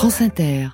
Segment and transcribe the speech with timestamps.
[0.00, 0.68] France Inter.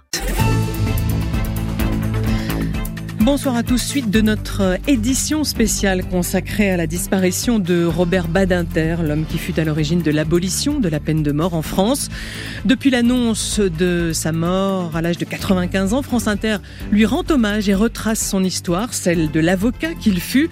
[3.18, 3.82] Bonsoir à tous.
[3.82, 9.58] Suite de notre édition spéciale consacrée à la disparition de Robert Badinter, l'homme qui fut
[9.58, 12.08] à l'origine de l'abolition de la peine de mort en France.
[12.66, 16.58] Depuis l'annonce de sa mort à l'âge de 95 ans, France Inter
[16.92, 20.50] lui rend hommage et retrace son histoire, celle de l'avocat qu'il fut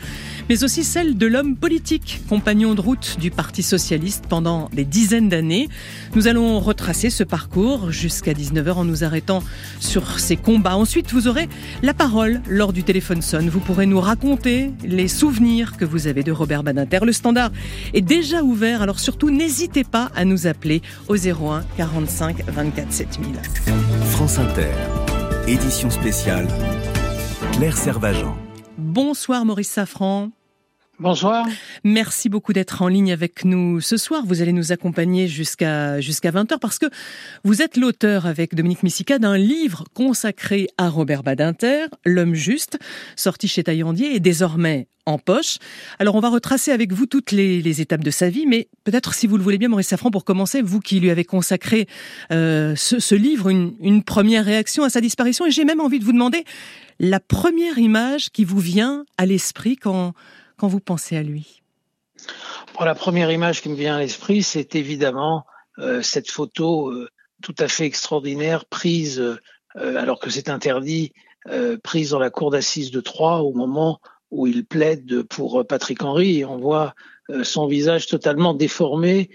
[0.48, 5.28] mais aussi celle de l'homme politique, compagnon de route du Parti socialiste pendant des dizaines
[5.28, 5.68] d'années.
[6.14, 9.42] Nous allons retracer ce parcours jusqu'à 19h en nous arrêtant
[9.80, 10.77] sur ses combats.
[10.77, 11.48] Ensuite, vous aurez
[11.83, 13.48] la parole lors du téléphone sonne.
[13.48, 17.00] Vous pourrez nous raconter les souvenirs que vous avez de Robert Badinter.
[17.05, 17.50] Le standard
[17.92, 23.30] est déjà ouvert, alors surtout n'hésitez pas à nous appeler au 01 45 24 7000.
[24.11, 24.72] France Inter,
[25.47, 26.47] édition spéciale,
[27.52, 28.44] Claire Servageant.
[28.95, 30.30] Bonsoir Maurice Safran.
[31.01, 31.45] Bonsoir.
[31.83, 34.23] Merci beaucoup d'être en ligne avec nous ce soir.
[34.27, 36.87] Vous allez nous accompagner jusqu'à jusqu'à 20h parce que
[37.43, 42.78] vous êtes l'auteur avec Dominique Missica d'un livre consacré à Robert Badinter, L'homme juste,
[43.17, 45.59] sorti chez Taillandier et désormais en poche.
[45.98, 49.27] Alors on va retracer avec vous toutes les, étapes de sa vie, mais peut-être si
[49.27, 51.89] vous le voulez bien, Maurice Safran, pour commencer, vous qui lui avez consacré
[52.31, 56.05] euh, ce, livre, une, une première réaction à sa disparition, et j'ai même envie de
[56.05, 56.45] vous demander
[57.01, 60.14] la première image qui vous vient à l'esprit quand,
[60.56, 61.62] quand vous pensez à lui
[62.80, 65.46] La première image qui me vient à l'esprit, c'est évidemment
[65.78, 67.08] euh, cette photo euh,
[67.42, 69.36] tout à fait extraordinaire prise, euh,
[69.74, 71.12] alors que c'est interdit,
[71.83, 76.38] prise dans la cour d'assises de Troyes au moment où il plaide pour Patrick Henry
[76.38, 76.94] et on voit
[77.42, 79.28] son visage totalement déformé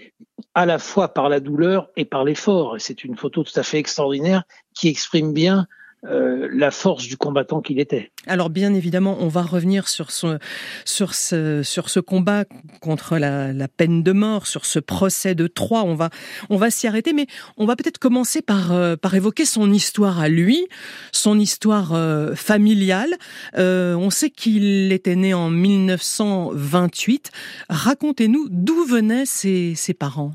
[0.54, 2.76] à la fois par la douleur et par l'effort.
[2.80, 4.42] C'est une photo tout à fait extraordinaire
[4.74, 5.68] qui exprime bien
[6.06, 8.10] euh, la force du combattant qu'il était.
[8.26, 10.38] Alors bien évidemment, on va revenir sur ce,
[10.86, 12.46] sur ce, sur ce combat
[12.80, 15.84] contre la, la peine de mort, sur ce procès de Troyes.
[15.84, 16.08] On va,
[16.48, 17.26] on va s'y arrêter, mais
[17.58, 20.66] on va peut-être commencer par, euh, par évoquer son histoire à lui,
[21.12, 23.18] son histoire euh, familiale.
[23.58, 27.30] on sait qu'il était né en 1928.
[27.68, 30.32] Racontez-nous d'où venaient ses, ses parents.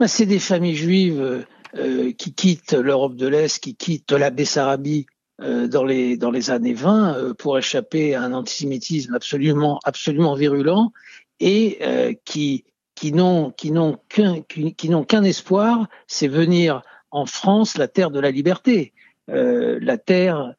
[0.00, 5.06] Ben, c'est des familles juives euh, qui quittent l'Europe de l'Est, qui quittent la Bessarabie
[5.42, 10.34] euh, dans les dans les années 20 euh, pour échapper à un antisémitisme absolument absolument
[10.34, 10.92] virulent
[11.40, 17.76] et qui qui n'ont qui n'ont qu'un qui, n'ont qu'un espoir, c'est venir en France,
[17.76, 18.94] la terre de la liberté,
[19.28, 20.54] la terre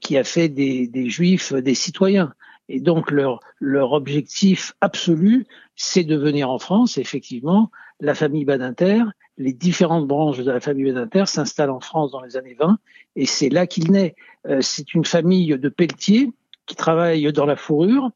[0.00, 2.34] qui a fait des, des juifs des citoyens.
[2.68, 5.46] Et donc leur leur objectif absolu,
[5.76, 6.98] c'est de venir en France.
[6.98, 9.04] effectivement, la famille Badinter
[9.38, 12.78] les différentes branches de la famille Badinter s'installent en France dans les années 20
[13.16, 14.14] et c'est là qu'il naît.
[14.46, 16.32] Euh, c'est une famille de pelletiers
[16.66, 18.10] qui travaillent dans la fourrure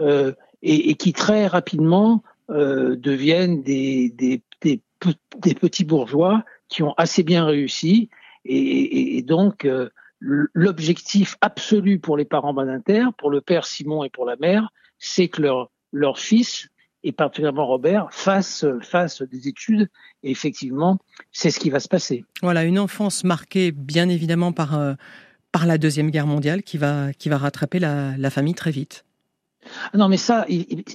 [0.00, 0.32] euh,
[0.62, 7.22] et, et, qui très rapidement euh, deviennent des, des, des, petits bourgeois qui ont assez
[7.22, 8.08] bien réussi
[8.44, 9.90] et, et donc euh,
[10.20, 14.68] l'objectif absolu pour les parents Badinter, pour le père Simon et pour la mère,
[14.98, 16.68] c'est que leur, leur fils
[17.04, 19.88] et particulièrement Robert, fasse, fasse des études.
[20.22, 20.98] Et effectivement,
[21.32, 22.24] c'est ce qui va se passer.
[22.42, 24.94] Voilà, une enfance marquée bien évidemment par, euh,
[25.50, 29.04] par la Deuxième Guerre mondiale qui va, qui va rattraper la, la famille très vite.
[29.92, 30.46] Ah non, mais ça,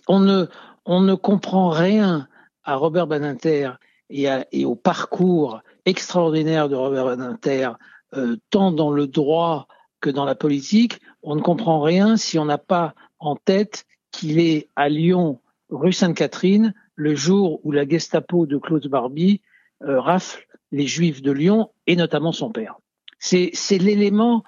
[0.07, 0.45] on, ne,
[0.85, 2.27] on ne comprend rien
[2.63, 3.71] à Robert Badinter
[4.09, 7.71] et, et au parcours extraordinaire de Robert Badinter,
[8.13, 9.67] euh, tant dans le droit
[10.01, 10.99] que dans la politique.
[11.23, 15.39] On ne comprend rien si on n'a pas en tête qu'il est à Lyon
[15.69, 19.41] rue Sainte-Catherine, le jour où la Gestapo de Claude Barbie
[19.83, 22.77] euh, rafle les Juifs de Lyon et notamment son père.
[23.19, 24.43] C'est, l'élément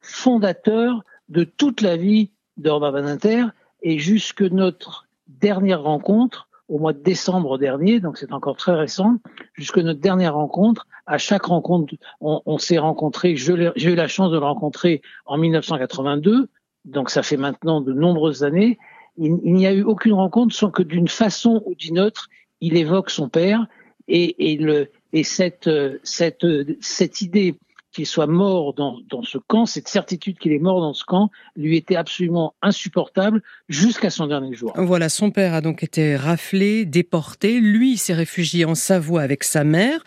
[0.00, 3.46] fondateur de toute la vie d'Orban Badinter
[3.82, 9.16] et jusque notre dernière rencontre au mois de décembre dernier, donc c'est encore très récent,
[9.54, 14.30] jusque notre dernière rencontre, à chaque rencontre, on, on s'est rencontré, j'ai eu la chance
[14.30, 16.48] de le rencontrer en 1982,
[16.84, 18.78] donc ça fait maintenant de nombreuses années,
[19.16, 22.28] il, n'y a eu aucune rencontre sans que d'une façon ou d'une autre,
[22.60, 23.66] il évoque son père
[24.08, 25.70] et, et, le, et cette,
[26.02, 26.46] cette,
[26.80, 27.56] cette idée
[27.92, 31.30] qu'il soit mort dans, dans, ce camp, cette certitude qu'il est mort dans ce camp,
[31.56, 34.72] lui était absolument insupportable jusqu'à son dernier jour.
[34.76, 37.60] Voilà, son père a donc été raflé, déporté.
[37.60, 40.02] Lui s'est réfugié en Savoie avec sa mère.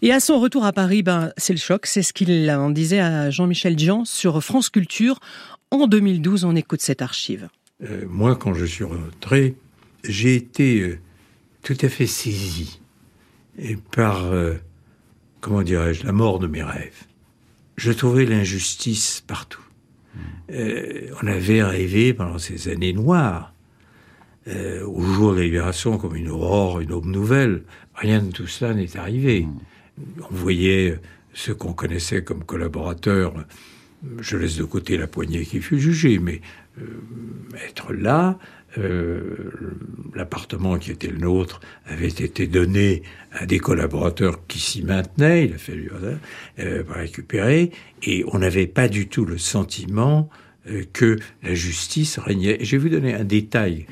[0.00, 1.86] Et à son retour à Paris, ben, c'est le choc.
[1.86, 5.18] C'est ce qu'il en disait à Jean-Michel Dian sur France Culture.
[5.70, 7.48] En 2012, on écoute cette archive.
[7.82, 9.56] Euh, moi, quand je suis rentré,
[10.04, 10.98] j'ai été euh,
[11.62, 12.80] tout à fait saisi
[13.58, 14.54] et par, euh,
[15.40, 17.04] comment dirais-je, la mort de mes rêves.
[17.76, 19.60] Je trouvais l'injustice partout.
[20.48, 23.52] on avait rêvé pendant ces années noires,
[24.46, 27.64] au jour de la libération, comme une aurore, une aube nouvelle.
[27.96, 29.48] Rien de tout cela n'est arrivé.
[30.30, 31.00] On voyait
[31.32, 33.34] ceux qu'on connaissait comme collaborateurs,
[34.20, 36.40] je laisse de côté la poignée qui fut jugée, mais
[37.66, 38.38] être là,
[38.76, 39.52] euh,
[40.14, 45.54] l'appartement qui était le nôtre avait été donné à des collaborateurs qui s'y maintenaient, il
[45.54, 45.90] a fallu
[46.58, 47.70] euh, récupérer,
[48.02, 50.28] et on n'avait pas du tout le sentiment
[50.68, 52.58] euh, que la justice régnait.
[52.62, 53.86] Je vais vous donner un détail.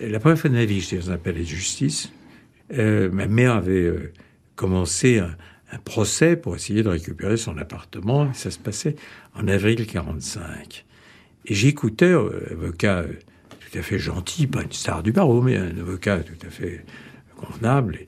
[0.00, 2.10] La première fois de j'étais dans un palais de justice.
[2.72, 4.12] Euh, ma mère avait euh,
[4.56, 5.36] commencé un,
[5.84, 8.32] procès pour essayer de récupérer son appartement.
[8.32, 8.96] Ça se passait
[9.34, 10.85] en avril 45.
[11.46, 13.04] Et j'écoutais un avocat
[13.60, 16.84] tout à fait gentil, pas une star du barreau, mais un avocat tout à fait
[17.36, 18.00] convenable,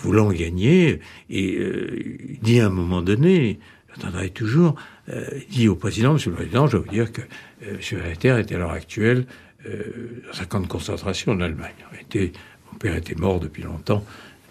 [0.00, 1.00] voulant gagner.
[1.30, 1.98] Et euh,
[2.28, 3.58] il dit à un moment donné,
[3.94, 4.76] j'entendrai toujours,
[5.08, 7.22] euh, il dit au président, Monsieur le Président, je vais vous dire que
[7.64, 7.98] euh, M.
[7.98, 9.26] Valter est à l'heure actuelle
[9.66, 11.74] euh, dans un camp de concentration en Allemagne.
[12.00, 12.32] Était,
[12.72, 14.04] mon père était mort depuis longtemps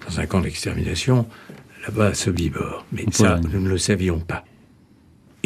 [0.07, 1.27] dans un camp d'extermination
[1.83, 2.86] là-bas à Sobibor.
[2.92, 4.44] Mais ça, nous ne le savions pas.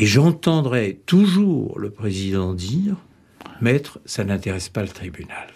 [0.01, 2.96] Et j'entendrai toujours le président dire,
[3.60, 5.50] Maître, ça n'intéresse pas le tribunal.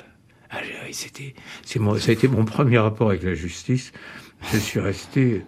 [0.52, 0.58] Ah,
[0.92, 3.94] c'était, c'est mon, ça a été mon premier rapport avec la justice.
[4.52, 5.46] Je suis resté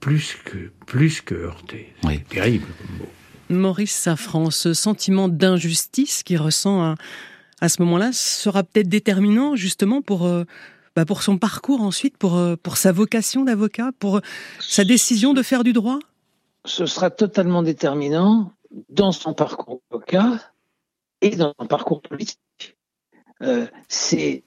[0.00, 1.92] plus que, plus que heurté.
[2.04, 2.20] Oui.
[2.30, 3.60] Terrible comme mot.
[3.60, 6.94] Maurice Safran, ce sentiment d'injustice qu'il ressent à,
[7.60, 10.44] à ce moment-là sera peut-être déterminant justement pour, euh,
[10.96, 14.22] bah pour son parcours ensuite, pour, euh, pour sa vocation d'avocat, pour
[14.60, 15.98] sa décision de faire du droit?
[16.64, 18.52] Ce sera totalement déterminant
[18.88, 20.38] dans son parcours d'avocat
[21.20, 22.76] et dans son parcours politique.
[23.42, 24.44] Euh, c'est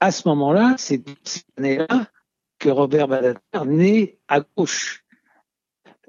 [0.00, 2.08] à ce moment-là, c'est cette année-là,
[2.58, 5.04] que Robert Badinter naît à gauche.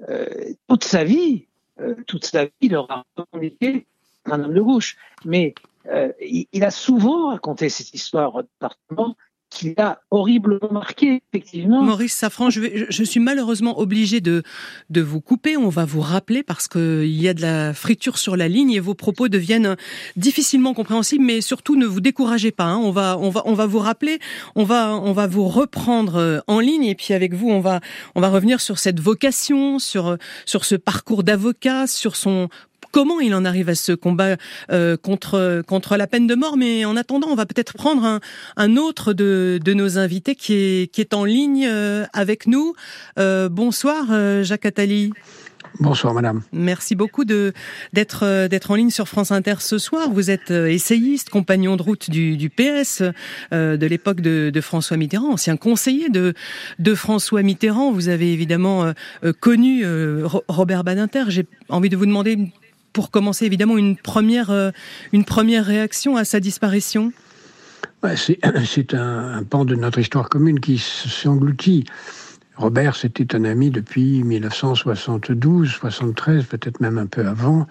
[0.08, 1.46] Euh, toute sa vie,
[1.80, 3.86] euh, toute sa vie, il aura revendiqué
[4.24, 4.96] un homme de gauche.
[5.24, 5.54] Mais
[6.20, 9.16] il, il, a souvent raconté cette histoire au département
[9.56, 11.82] qui l'a horriblement marqué, effectivement.
[11.82, 14.42] Maurice Safran, je, suis malheureusement obligé de,
[14.90, 15.56] de vous couper.
[15.56, 18.80] On va vous rappeler parce qu'il y a de la friture sur la ligne et
[18.80, 19.76] vos propos deviennent
[20.16, 22.64] difficilement compréhensibles, mais surtout ne vous découragez pas.
[22.64, 22.76] Hein.
[22.76, 24.18] On, va, on, va, on va vous rappeler,
[24.56, 27.80] on va, on va vous reprendre euh, en ligne et puis avec vous, on va,
[28.14, 32.48] on va revenir sur cette vocation, sur, sur ce parcours d'avocat, sur son
[32.90, 34.36] comment il en arrive à ce combat
[34.70, 36.56] euh, contre contre la peine de mort.
[36.56, 38.20] Mais en attendant, on va peut-être prendre un,
[38.56, 42.74] un autre de, de, nos invités qui est qui est en ligne euh, avec nous.
[43.18, 45.12] Euh, bonsoir, euh, Jacques Attali.
[45.80, 46.42] Bonsoir madame.
[46.52, 47.52] Merci beaucoup de
[47.92, 50.10] d'être euh, d'être en ligne sur France Inter ce soir.
[50.10, 53.02] Vous êtes essayiste, compagnon de route du, du PS
[53.52, 56.34] euh, de l'époque de, de, François Mitterrand, ancien conseiller de
[56.78, 57.92] de François Mitterrand.
[57.92, 58.92] Vous avez évidemment
[59.24, 59.84] euh, connu
[60.48, 61.24] Robert Badinter.
[61.28, 62.38] J'ai envie de vous demander
[62.96, 64.70] pour commencer, évidemment, une première, euh,
[65.12, 67.12] une première réaction à sa disparition
[68.16, 71.84] C'est un, un, pan de notre histoire commune qui s'engloutit.
[72.56, 77.66] Robert, c'était un ami depuis 1972, 73, peut-être même un peu avant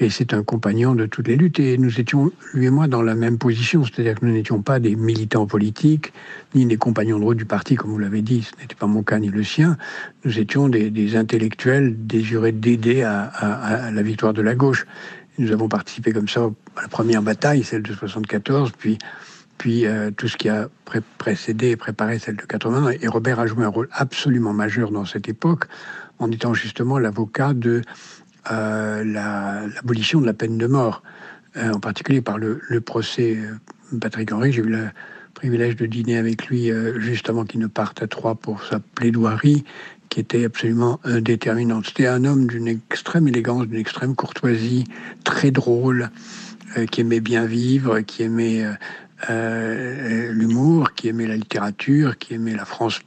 [0.00, 1.60] et c'est un compagnon de toutes les luttes.
[1.60, 4.80] Et nous étions, lui et moi, dans la même position, c'est-à-dire que nous n'étions pas
[4.80, 6.12] des militants politiques,
[6.54, 9.02] ni des compagnons de route du parti, comme vous l'avez dit, ce n'était pas mon
[9.02, 9.76] cas ni le sien.
[10.24, 14.86] Nous étions des, intellectuels désirés d'aider à, la victoire de la gauche.
[15.38, 18.98] Nous avons participé comme ça à la première bataille, celle de 74, puis
[19.58, 22.92] puis euh, tout ce qui a pré précédé et préparé celle de 80.
[23.02, 25.66] Et Robert a joué un rôle absolument majeur dans cette époque,
[26.18, 27.82] en étant justement l'avocat de
[28.48, 31.02] l'abolition la, de la peine de mort,
[31.56, 34.52] euh, en particulier par le, procès euh, Patrick Henry.
[34.52, 34.88] J'ai eu le
[35.40, 38.78] privilège de dîner avec lui euh, juste avant qu'il ne parte à Troyes pour sa
[38.78, 39.64] plaidoirie,
[40.10, 41.86] qui était absolument euh, déterminante.
[41.86, 44.84] C'était un homme d'une extrême élégance, d'une extrême courtoisie,
[45.24, 46.10] très drôle,
[46.76, 48.64] euh, qui aimait bien vivre, qui aimait
[49.28, 53.00] l'humour, qui aimait la littérature, qui aimait la France,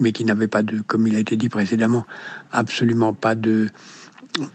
[0.00, 2.06] mais qui n'avait pas de, comme il a été dit précédemment,
[2.52, 3.68] absolument pas de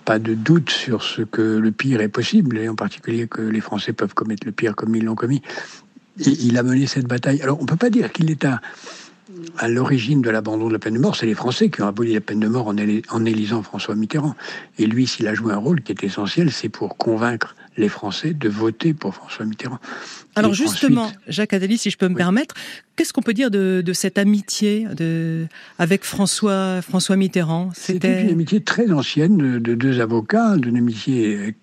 [0.05, 3.61] pas de doute sur ce que le pire est possible, et en particulier que les
[3.61, 5.41] Français peuvent commettre le pire comme ils l'ont commis.
[6.19, 7.41] Il a mené cette bataille.
[7.41, 8.59] Alors on ne peut pas dire qu'il est à,
[9.57, 12.13] à l'origine de l'abandon de la peine de mort, c'est les Français qui ont aboli
[12.13, 14.35] la peine de mort en élisant François Mitterrand.
[14.79, 18.33] Et lui, s'il a joué un rôle qui est essentiel, c'est pour convaincre les Français
[18.33, 19.79] de voter pour François Mitterrand.
[20.35, 21.19] Alors Et justement, ensuite...
[21.27, 22.17] Jacques Adeli, si je peux me oui.
[22.17, 22.55] permettre,
[22.95, 25.47] qu'est-ce qu'on peut dire de, de, cette amitié de,
[25.79, 27.71] avec François, François Mitterrand?
[27.75, 31.55] C'était une amitié très ancienne de, de deux avocats, d'une amitié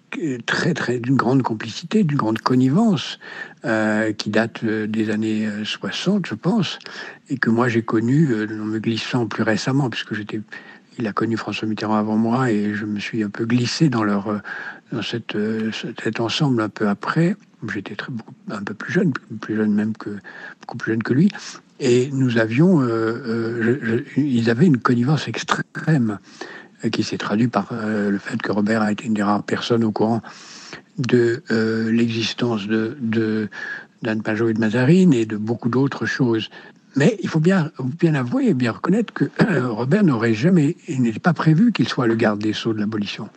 [0.46, 3.18] très très d'une grande complicité, d'une grande connivence
[3.64, 6.78] euh, qui date des années 60, je pense,
[7.28, 10.40] et que moi j'ai connu euh, en me glissant plus récemment, puisque j'étais
[10.98, 14.04] il a connu François Mitterrand avant moi et je me suis un peu glissé dans
[14.04, 14.40] leur
[14.94, 15.36] dans cette,
[16.02, 17.36] cet ensemble un peu après.
[17.72, 17.96] J'étais
[18.50, 20.10] un peu plus jeune, plus jeune même que
[20.60, 21.30] beaucoup plus jeune que lui.
[21.80, 26.18] Et nous avions, euh, euh, ils avaient une connivence extrême
[26.92, 29.90] qui s'est traduit par le fait que Robert a été une des rares personnes au
[29.90, 30.20] courant
[30.98, 31.42] de
[31.90, 33.48] l'existence de
[34.04, 36.50] d'Anne Pajot et de Mazarine et de beaucoup d'autres choses.
[36.96, 39.24] Mais il faut bien, bien avouer et bien reconnaître que
[39.66, 43.28] Robert n'aurait jamais, il n'était pas prévu qu'il soit le garde des Sceaux de l'abolition.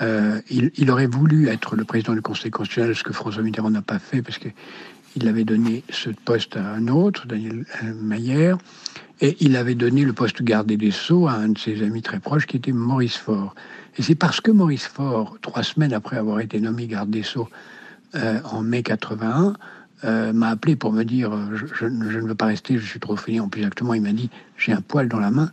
[0.00, 3.82] Euh, il, aurait voulu être le président du Conseil constitutionnel, ce que François Mitterrand n'a
[3.82, 8.54] pas fait parce qu'il avait donné ce poste à un autre, Daniel euh, Mayer,
[9.20, 12.00] et il avait donné le poste de garde des Sceaux à un de ses amis
[12.00, 13.54] très proches qui était Maurice Faure.
[13.98, 17.48] Et c'est parce que Maurice Faure, trois semaines après avoir été nommé garde des Sceaux
[18.14, 19.54] euh, en mai 81,
[20.04, 23.14] euh, m'a appelé pour me dire euh, je, ne veux pas rester, je suis trop
[23.14, 25.50] En Plus exactement, il m'a dit j'ai un poil dans la main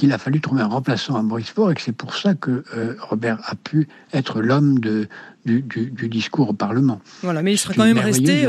[0.00, 2.64] qu'il a fallu trouver un remplaçant à Maurice Faure et que c'est pour ça que
[2.74, 5.08] euh, Robert a pu être l'homme de,
[5.44, 7.02] du, discours au Parlement.
[7.22, 8.46] Voilà, mais il sera quand même resté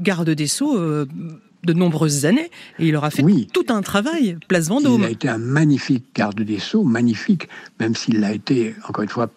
[0.00, 5.00] garde des Sceaux de nombreuses années et il aura fait tout un travail, place Vendôme.
[5.00, 7.48] Il a été un magnifique garde des Sceaux, magnifique,
[7.80, 9.30] même s'il l'a été, encore une fois,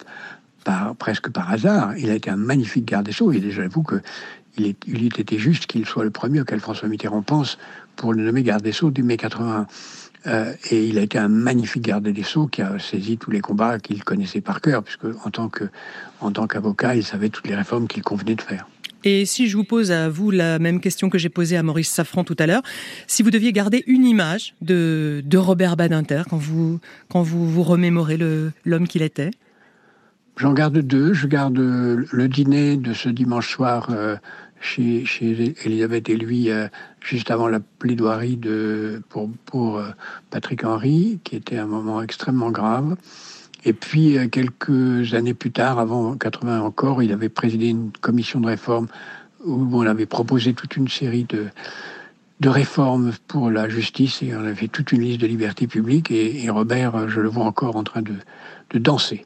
[0.65, 4.01] par, presque par hasard, il a été un magnifique garde des Sceaux et j'avoue que
[4.58, 7.58] il, il eût été juste qu'il soit le premier auquel François Mitterrand pense
[7.96, 9.67] pour le nommer garde des Sceaux dès mai 81.
[10.28, 13.40] Euh, et il a été un magnifique garde des Sceaux qui a saisi tous les
[13.40, 15.66] combats qu'il connaissait par cœur, puisque en tant que
[16.22, 18.68] en tant qu'avocat, il savait toutes les réformes qu'il convenait de faire.
[19.06, 21.90] Et si je vous pose à vous la même question que j'ai posée à Maurice
[21.90, 22.64] Safran tout à l'heure,
[23.08, 27.64] si vous deviez garder une image de, de Robert Badinter quand vous, quand vous vous
[27.64, 28.18] remémorez
[28.66, 29.32] l'homme qu'il était?
[30.36, 31.14] J'en garde deux.
[31.14, 34.16] Je garde le dîner de ce dimanche soir euh,
[34.62, 35.06] chez,
[35.66, 36.68] Elisabeth et lui, euh,
[37.01, 39.89] juste avant la plaidoirie de, pour, pour euh,
[40.30, 42.96] Patrick Henry, qui était un moment extrêmement grave.
[43.66, 48.48] Et puis, quelques années plus tard, avant 80 encore, il avait présidé une commission de
[48.48, 48.88] réforme
[49.46, 51.48] où on avait proposé toute une série de,
[52.39, 56.10] de réformes pour la justice et on avait fait toute une liste de libertés publiques.
[56.10, 58.13] Et, et Robert, je le vois encore en train de,
[58.70, 59.25] de danser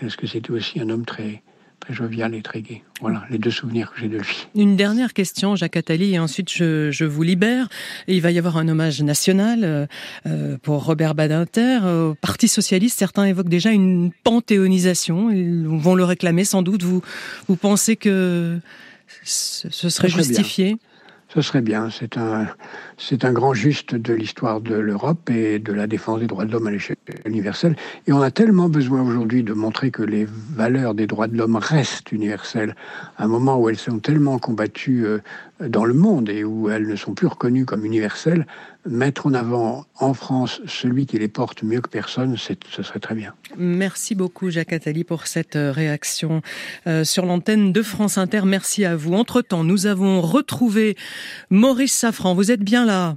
[0.00, 1.42] parce que c'était aussi un homme très,
[1.82, 2.82] très jovial et très gai.
[3.00, 4.46] Voilà les deux souvenirs que j'ai de lui.
[4.54, 7.68] Une dernière question, Jacques Attali, et ensuite je, vous libère.
[8.06, 9.86] il va y avoir un hommage national euh,
[10.26, 11.80] euh, pour Robert Badinter.
[11.84, 15.30] Au Parti socialiste, certains évoquent déjà une panthéonisation.
[15.30, 16.84] Ils vont le réclamer sans doute.
[16.84, 17.02] Vous,
[17.48, 18.60] vous pensez que
[19.24, 20.76] ce serait justifié?
[21.34, 21.88] Ce serait bien.
[21.90, 22.46] C'est un,
[22.98, 26.52] c'est un grand juste de l'histoire de l'Europe et de la défense des droits de
[26.52, 27.74] l'homme à l'échelle universelle.
[28.06, 31.56] Et on a tellement besoin aujourd'hui de montrer que les valeurs des droits de l'homme
[31.56, 32.76] restent universelles,
[33.16, 35.18] à un moment où elles sont tellement combattues euh,
[35.68, 38.46] dans le monde et où elles ne sont plus reconnues comme universelles,
[38.86, 43.14] mettre en avant en France celui qui les porte mieux que personne, ce serait très
[43.14, 43.34] bien.
[43.56, 46.42] Merci beaucoup Jacques Attali pour cette euh, réaction
[46.86, 48.42] euh, sur l'antenne de France Inter.
[48.44, 49.14] Merci à vous.
[49.14, 50.96] Entre-temps, nous avons retrouvé
[51.50, 52.34] Maurice Safran.
[52.34, 53.16] Vous êtes bien là?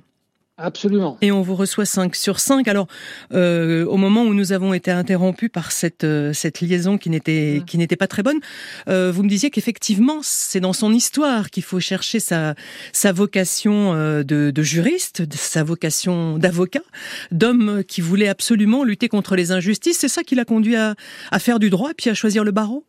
[0.58, 1.18] Absolument.
[1.22, 2.66] Et on vous reçoit 5 sur 5.
[2.70, 2.88] Alors,
[3.34, 7.62] euh, au moment où nous avons été interrompus par cette, euh, cette liaison qui n'était,
[7.68, 8.40] qui n'était pas très bonne,
[8.88, 12.56] euh, vous me disiez qu'effectivement, c'est dans son histoire qu'il faut chercher sa,
[12.94, 16.84] sa vocation euh, de, de juriste, sa vocation d'avocat,
[17.32, 19.98] d'homme qui voulait absolument lutter contre les injustices.
[20.00, 20.96] C'est ça qui l'a conduit à,
[21.32, 22.86] à faire du droit et puis à choisir le barreau?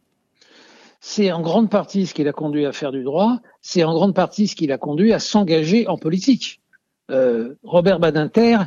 [1.00, 4.14] C'est en grande partie ce qui l'a conduit à faire du droit, c'est en grande
[4.14, 6.60] partie ce qui l'a conduit à s'engager en politique.
[7.10, 8.58] Euh, Robert Badinter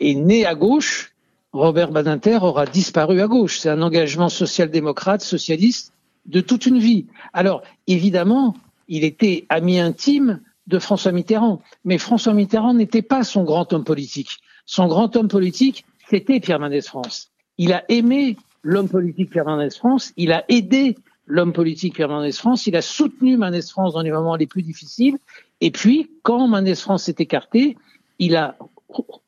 [0.00, 1.14] est né à gauche,
[1.52, 3.58] Robert Badinter aura disparu à gauche.
[3.58, 5.92] C'est un engagement social-démocrate, socialiste
[6.26, 7.06] de toute une vie.
[7.32, 8.54] Alors, évidemment,
[8.88, 13.84] il était ami intime de François Mitterrand, mais François Mitterrand n'était pas son grand homme
[13.84, 14.38] politique.
[14.66, 17.30] Son grand homme politique, c'était Pierre Mendès France.
[17.56, 22.32] Il a aimé l'homme politique Pierre Mendès France, il a aidé l'homme politique Pierre Mendès
[22.32, 25.18] France, il a soutenu Mendès France dans les moments les plus difficiles,
[25.60, 27.76] et puis, quand Mendès France s'est écarté,
[28.18, 28.56] il a,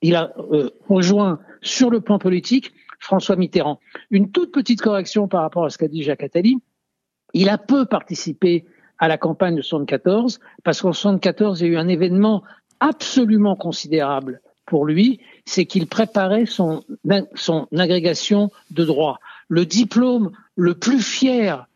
[0.04, 3.80] euh, rejoint sur le plan politique François Mitterrand.
[4.10, 6.58] Une toute petite correction par rapport à ce qu'a dit Jacques Attali.
[7.34, 8.64] Il a peu participé
[8.98, 12.42] à la campagne de 74 parce qu'en 74 il y a eu un événement
[12.80, 16.84] absolument considérable pour lui, c'est qu'il préparait son,
[17.34, 19.18] son agrégation de droit.
[19.48, 21.66] Le diplôme le plus fier,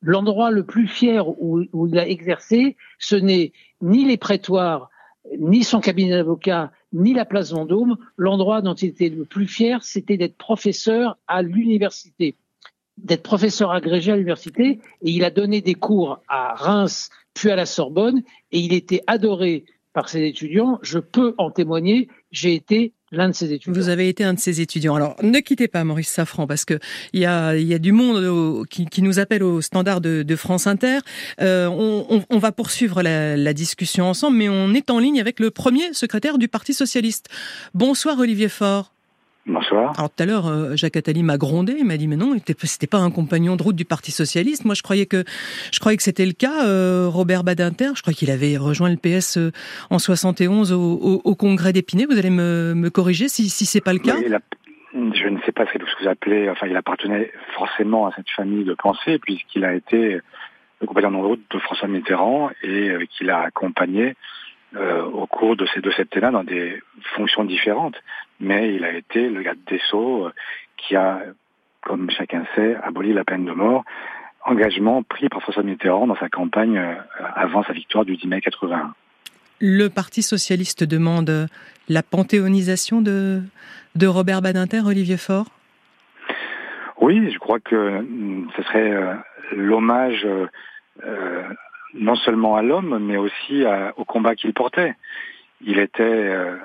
[0.00, 4.90] l'endroit le plus fier où, où il a exercé, ce n'est ni les prétoires
[5.38, 7.96] ni son cabinet d'avocat, ni la place Vendôme.
[8.16, 12.36] L'endroit dont il était le plus fier, c'était d'être professeur à l'université,
[12.98, 14.80] d'être professeur agrégé à l'université.
[15.02, 19.02] Et il a donné des cours à Reims, puis à la Sorbonne, et il était
[19.06, 20.78] adoré par ses étudiants.
[20.82, 22.08] Je peux en témoigner.
[22.36, 23.72] J'ai été l'un de ses étudiants.
[23.72, 24.94] Vous avez été un de ses étudiants.
[24.94, 26.78] Alors, ne quittez pas Maurice Safran parce que
[27.14, 30.98] il y a, du monde qui, nous appelle au standard de, France Inter.
[31.40, 35.50] Euh, on, va poursuivre la, la, discussion ensemble, mais on est en ligne avec le
[35.50, 37.28] premier secrétaire du Parti socialiste.
[37.72, 38.92] Bonsoir Olivier Faure.
[39.46, 39.92] Bonsoir.
[39.96, 42.34] Alors tout à l'heure, euh, Jacques Attali m'a grondé, il m'a dit mais non,
[42.64, 44.64] c'était pas un compagnon de route du Parti socialiste.
[44.64, 45.22] Moi, je croyais que
[45.72, 46.66] je croyais que c'était le cas.
[46.66, 49.52] Euh, Robert Badinter, je crois qu'il avait rejoint le PS euh,
[49.90, 52.06] en 71 au, au, congrès d'Épinay.
[52.06, 54.16] Vous allez me, me corriger si, si c'est pas le cas.
[54.16, 56.50] je ne sais pas ce que vous appelez.
[56.50, 60.20] Enfin, il appartenait forcément à cette famille de pensée puisqu'il a été
[60.80, 64.16] le compagnon de route de François Mitterrand et qu'il a accompagné
[64.76, 66.82] euh, au cours de ces deux septennats dans des
[67.14, 67.96] fonctions différentes.
[68.40, 70.32] Mais il a été le garde des Sceaux euh,
[70.76, 71.20] qui a,
[71.80, 73.84] comme chacun sait, aboli la peine de mort.
[74.44, 76.94] Engagement pris par François Mitterrand dans sa campagne euh,
[77.34, 78.92] avant sa victoire du 10 mai 81.
[79.60, 81.48] Le Parti socialiste demande
[81.88, 83.40] la panthéonisation de,
[83.94, 85.46] de Robert Badinter, Olivier Faure?
[87.00, 88.04] Oui, je crois que
[88.56, 89.16] ce serait
[89.52, 90.26] l'hommage
[91.98, 93.64] non seulement à l'homme, mais aussi
[93.96, 94.94] au combat qu'il portait.
[95.62, 96.56] Il était, euh,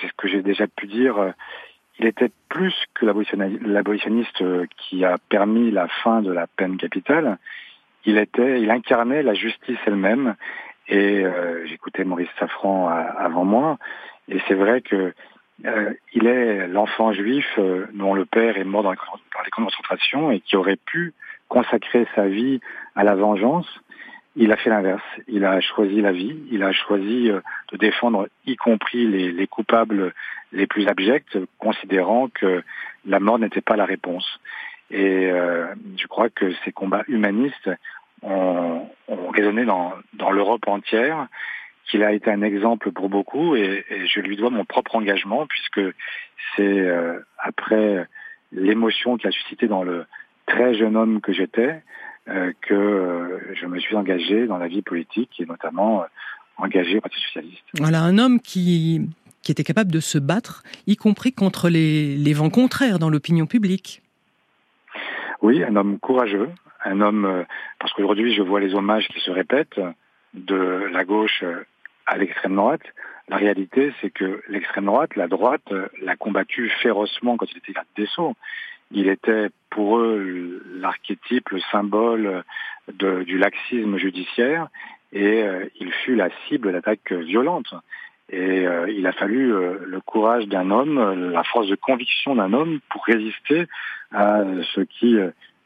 [0.00, 1.30] c'est ce que j'ai déjà pu dire, euh,
[1.98, 7.38] il était plus que l'abolitionniste euh, qui a permis la fin de la peine capitale.
[8.04, 10.36] Il était, il incarnait la justice elle-même.
[10.88, 11.24] Et
[11.64, 13.76] j'écoutais Maurice Safran avant moi,
[14.28, 15.12] et c'est vrai que
[16.12, 17.58] il est l'enfant juif
[17.92, 21.12] dont le père est mort dans les camps de concentration et qui aurait pu
[21.48, 22.60] consacrer sa vie
[22.94, 23.66] à la vengeance
[24.36, 25.02] il a fait l'inverse.
[25.28, 26.36] Il a choisi la vie.
[26.50, 27.40] Il a choisi euh,
[27.72, 30.12] de défendre, y compris les, coupables
[30.52, 32.62] les plus abjects, considérant que
[33.06, 34.40] la mort n'était pas la réponse.
[34.90, 37.70] Et euh, je crois que ces combats humanistes
[38.22, 38.86] ont,
[39.34, 39.92] résonné dans,
[40.30, 41.26] l'Europe entière,
[41.86, 45.80] qu'il a été un exemple pour beaucoup, et, je lui dois mon propre engagement, puisque
[46.54, 48.06] c'est euh, après
[48.52, 50.06] l'émotion qu'il a suscité dans le
[50.46, 51.82] très jeune homme que j'étais,
[52.26, 56.06] que euh, je me suis engagé dans la vie politique et notamment euh,
[56.56, 57.64] engagé au Parti socialiste.
[57.78, 59.08] Voilà un homme qui
[59.42, 63.46] qui était capable de se battre, y compris contre les, les vents contraires dans l'opinion
[63.46, 64.02] publique.
[65.40, 66.48] Oui, un homme courageux,
[66.84, 67.44] un homme
[67.78, 69.80] parce qu'aujourd'hui je vois les hommages qui se répètent
[70.34, 71.44] de la gauche
[72.06, 72.82] à l'extrême droite.
[73.28, 77.86] La réalité, c'est que l'extrême droite, la droite, l'a combattu férocement quand il était garde
[77.96, 78.34] des Sceaux.
[78.90, 82.44] Il était pour eux l'archétype, le symbole
[82.92, 84.68] de, du laxisme judiciaire
[85.12, 87.74] et euh, il fut la cible d'attaques violentes.
[88.28, 92.52] Et euh, il a fallu euh, le courage d'un homme, la force de conviction d'un
[92.52, 93.66] homme pour résister
[94.12, 94.42] à
[94.74, 95.16] ce qui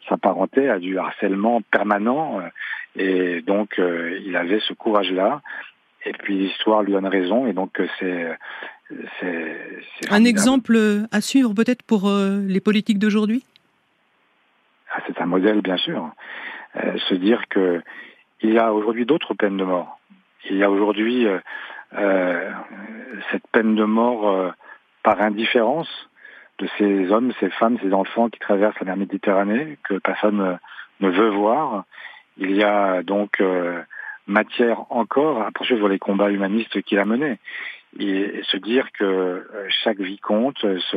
[0.08, 2.40] s'apparentait à du harcèlement permanent.
[2.96, 5.42] et donc il avait ce courage-là.
[6.06, 7.46] Et puis l'histoire lui donne raison.
[7.46, 8.38] Et donc c'est
[10.10, 10.76] un exemple
[11.12, 13.44] à suivre peut-être pour euh, les politiques d'aujourd'hui?
[14.92, 16.10] Ah, C'est un modèle, bien sûr.
[16.76, 17.82] Euh, se dire que
[18.42, 19.98] il y a aujourd'hui d'autres peines de mort.
[20.48, 22.52] Il y a aujourd'hui euh,
[23.30, 24.54] cette peine de mort
[25.02, 26.08] par indifférence
[26.58, 30.58] de ces hommes, ces femmes, ces enfants qui traversent la mer Méditerranée, que personne
[31.00, 31.84] ne veut voir.
[32.38, 33.42] Il y a donc
[34.26, 37.38] matière encore à poursuivre les combats humanistes qu'il a menés
[37.98, 40.96] et se dire que euh, chaque vie compte, se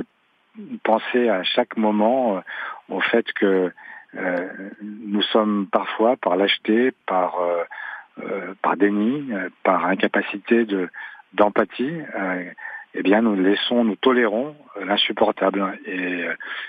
[0.84, 2.42] penser à chaque moment euh,
[2.90, 3.72] au fait que
[4.16, 4.50] euh,
[4.82, 7.38] nous sommes parfois par lâcheté, par
[8.62, 9.32] par déni,
[9.64, 10.88] par incapacité de
[11.34, 11.98] d'empathie,
[12.94, 15.80] eh bien nous laissons, nous tolérons l'insupportable.
[15.88, 16.28] Et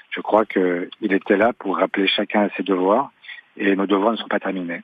[0.08, 3.12] je crois qu'il était là pour rappeler chacun à ses devoirs,
[3.58, 4.80] et nos devoirs ne sont pas terminés.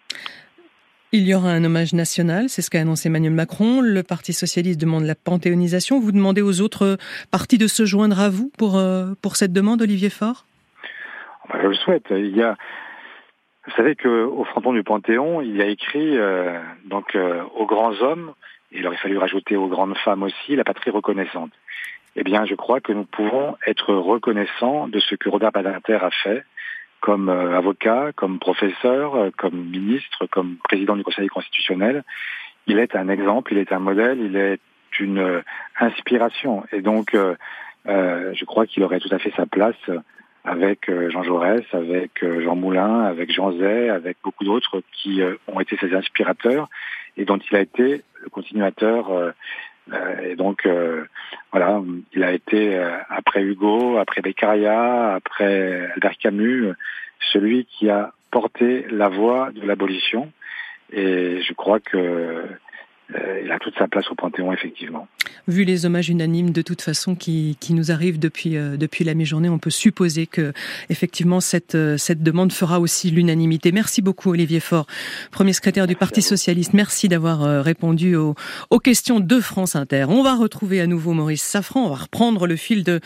[1.13, 3.81] Il y aura un hommage national, c'est ce qu'a annoncé Emmanuel Macron.
[3.81, 5.99] Le Parti socialiste demande la panthéonisation.
[5.99, 6.99] Vous demandez aux autres
[7.33, 10.45] partis de se joindre à vous pour, euh, cette demande, Olivier Faure?
[11.53, 12.07] Je le souhaite.
[12.11, 12.57] Il y a,
[13.67, 18.01] vous savez qu'au fronton du Panthéon, il y a écrit euh, donc euh, aux grands
[18.03, 18.33] hommes,
[18.71, 21.51] et il aurait fallu rajouter aux grandes femmes aussi, la patrie reconnaissante.
[22.15, 26.11] Eh bien, je crois que nous pouvons être reconnaissants de ce que Robert Badinter a
[26.11, 26.45] fait
[27.01, 32.05] comme euh, avocat, comme professeur, euh, comme ministre, comme président du Conseil constitutionnel.
[32.67, 34.61] Il est un exemple, il est un modèle, il est
[34.99, 35.43] une euh,
[35.79, 36.65] inspiration.
[36.73, 37.17] Et donc,
[37.87, 39.91] je crois qu'il aurait tout à fait sa place
[40.45, 45.77] avec Jean Jaurès, avec Jean Moulin, avec Jean Zay, avec beaucoup d'autres qui ont été
[45.79, 46.69] ses inspirateurs
[47.17, 49.33] et dont il a été le continuateur.
[50.23, 50.69] Et donc,
[51.53, 56.75] voilà, il a été après Hugo, après Beccaria, après Albert Camus,
[57.33, 60.33] celui qui a porté la voix de l'abolition.
[60.93, 62.45] Et je crois que
[63.15, 65.09] euh, il a toute sa place au Panthéon, effectivement.
[65.49, 69.15] Vu les hommages unanimes de toute façon qui, qui nous arrivent depuis, euh, depuis la
[69.15, 70.53] mi-journée, on peut supposer que
[70.89, 73.73] effectivement cette, euh, cette demande fera aussi l'unanimité.
[73.73, 74.87] Merci beaucoup Olivier Faure,
[75.31, 76.73] premier secrétaire du Parti Socialiste.
[76.73, 78.35] Merci d'avoir répondu aux,
[78.71, 80.07] aux, questions de France Inter.
[80.09, 83.01] On va retrouver à nouveau Maurice Safran, on va reprendre le fil de,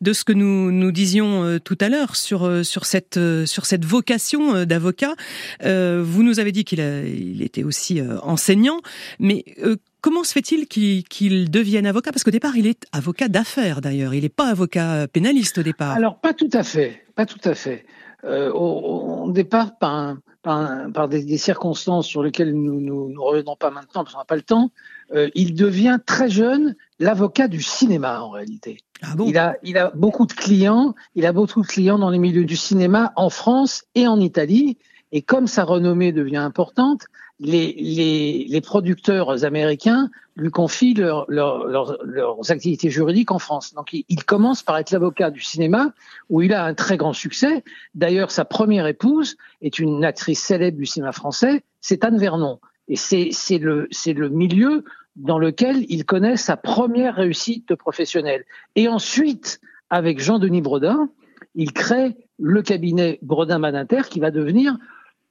[0.00, 4.64] de ce que nous, nous disions tout à l'heure sur, sur, cette, sur cette vocation
[4.64, 5.14] d'avocat.
[5.62, 8.80] vous nous avez dit qu'il il était aussi enseignant,
[9.18, 12.12] mais euh, comment se fait-il qu'il devienne avocat?
[12.12, 14.14] Parce qu'au départ, il est avocat d'affaires d'ailleurs.
[14.14, 15.92] Il n'est pas avocat pénaliste au départ.
[15.92, 17.84] Alors pas tout à fait, pas tout à fait.
[18.24, 24.12] Euh, au, départ, par, par, des, circonstances sur lesquelles nous ne revenons pas maintenant parce
[24.12, 24.70] qu'on n'a pas le temps,
[25.14, 28.78] euh, il devient très jeune l'avocat du cinéma en réalité.
[29.02, 29.26] Ah bon?
[29.26, 32.44] Il, a, il a beaucoup de clients, il a beaucoup de clients dans les milieux
[32.44, 34.76] du cinéma en France et en Italie.
[35.12, 37.06] Et comme sa renommée devient importante,
[37.40, 41.66] les, les, les producteurs américains lui confient leur, leur,
[42.04, 43.74] leurs activités juridiques en France.
[43.74, 45.92] Donc il, commence par être l'avocat du cinéma,
[46.28, 47.64] où il a un très grand succès.
[47.94, 52.60] D'ailleurs, sa première épouse est une actrice célèbre du cinéma français, c'est Anne Vernon.
[52.88, 54.84] Et c'est le, le milieu
[55.16, 58.44] dans lequel il connaît sa première réussite professionnelle.
[58.76, 61.08] Et ensuite, avec Jean-Denis Brodin,
[61.54, 64.76] il crée le cabinet Brodin-Badinter qui va devenir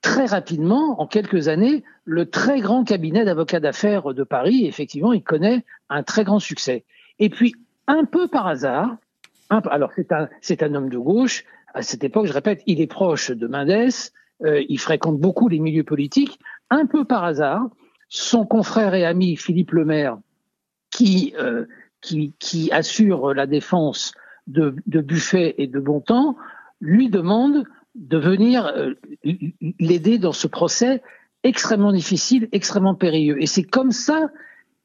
[0.02, 4.66] très rapidement, en quelques années, le très grand cabinet d'avocats d'affaires de Paris.
[4.66, 6.86] Effectivement, il connaît un très grand succès.
[7.20, 7.56] Et puis,
[7.88, 8.96] un peu par hasard,
[9.50, 12.88] alors c'est un, c'est un homme de gauche, à cette époque, je répète, il est
[12.88, 13.92] proche de Mendes,
[14.44, 16.40] euh, il fréquente beaucoup les milieux politiques.
[16.70, 17.68] Un peu par hasard,
[18.08, 20.18] son confrère et ami Philippe Lemaire,
[20.92, 21.66] qui, euh,
[22.02, 24.14] qui, qui assure la défense
[24.48, 26.36] de, de Buffet et de Bontemps,
[26.82, 27.66] lui demande
[28.00, 28.94] de venir euh,
[29.80, 31.02] l'aider dans ce procès
[31.44, 33.42] extrêmement difficile, extrêmement périlleux.
[33.42, 34.30] Et c'est comme ça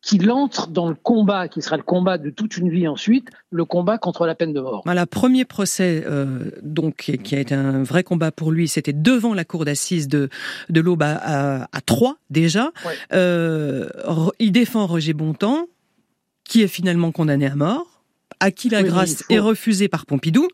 [0.05, 3.64] qu'il entre dans le combat, qui sera le combat de toute une vie ensuite, le
[3.64, 4.83] combat contre la peine de mort.
[4.85, 9.33] Voilà, premier procès, euh, donc qui a été un vrai combat pour lui, c'était devant
[9.33, 10.29] la cour d'assises de
[10.68, 12.70] de l'Aube à, à, Troyes déjà.
[13.14, 13.88] Euh,
[14.38, 15.68] il défend Roger Bontemps,
[16.44, 18.03] qui est finalement condamné à mort,
[18.40, 20.48] à qui la grâce est refusée par Pompidou.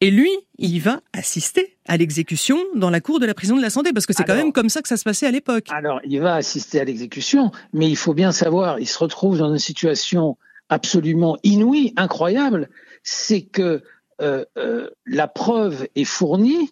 [0.00, 3.68] Et lui, il va assister à l'exécution dans la cour de la prison de la
[3.68, 5.66] santé, parce que c'est quand même comme ça que ça se passait à l'époque.
[5.68, 9.52] Alors, il va assister à l'exécution, mais il faut bien savoir, il se retrouve dans
[9.52, 10.38] une situation
[10.70, 12.70] absolument inouïe, incroyable,
[13.02, 13.82] c'est que
[14.22, 16.70] euh, euh, la preuve est fournie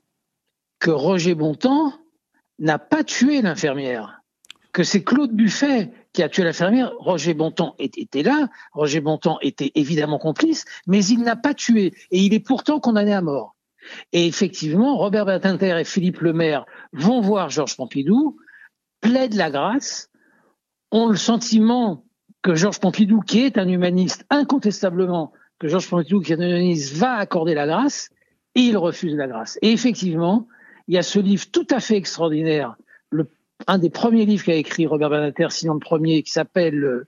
[0.78, 1.92] que Roger Bontemps
[2.58, 4.22] n'a pas tué l'infirmière,
[4.72, 9.70] que c'est Claude Buffet qui a tué l'infirmière, Roger Bontemps était là, Roger Bontemps était
[9.76, 13.54] évidemment complice, mais il n'a pas tué, et il est pourtant condamné à mort.
[14.12, 18.36] Et effectivement, Robert Badinter et Philippe Lemaire vont voir Georges Pompidou,
[19.00, 20.10] plaident la grâce,
[20.90, 22.04] ont le sentiment
[22.42, 26.96] que Georges Pompidou, qui est un humaniste, incontestablement, que Georges Pompidou, qui est un humaniste,
[26.96, 28.10] va accorder la grâce,
[28.56, 29.56] et il refuse la grâce.
[29.62, 30.48] Et effectivement,
[30.88, 32.74] il y a ce livre tout à fait extraordinaire
[33.66, 37.06] un des premiers livres qu'a écrit Robert Badinter, sinon le premier, qui s'appelle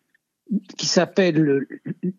[0.77, 1.67] qui s'appelle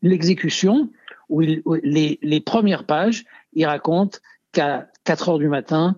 [0.02, 0.89] l'exécution,
[1.30, 5.96] où, les, premières pages, il raconte qu'à 4 heures du matin,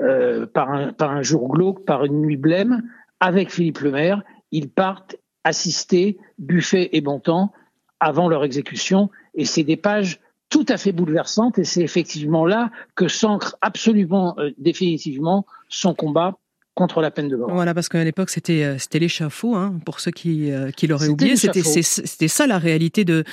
[0.00, 2.82] euh, par, un, par un jour glauque, par une nuit blême,
[3.20, 7.52] avec Philippe Lemaire, ils partent assister Buffet et Bontemps
[8.00, 9.10] avant leur exécution.
[9.34, 14.36] Et c'est des pages tout à fait bouleversantes et c'est effectivement là que s'ancre absolument
[14.38, 16.38] euh, définitivement son combat
[16.76, 17.50] contre la peine de mort.
[17.50, 21.08] Voilà, parce qu'à l'époque, c'était euh, c'était l'échafaud, hein, pour ceux qui, euh, qui l'auraient
[21.08, 21.34] oublié.
[21.34, 23.24] C'était c'était ça la réalité de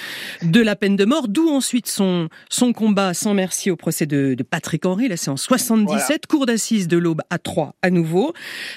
[0.44, 4.34] de la peine de mort, d'où ensuite son son combat sans merci au procès de,
[4.34, 5.10] de Patrick Henry.
[5.10, 8.34] Là, c'est en 77, cour d'assises de l'Aube à Troyes à nouveau,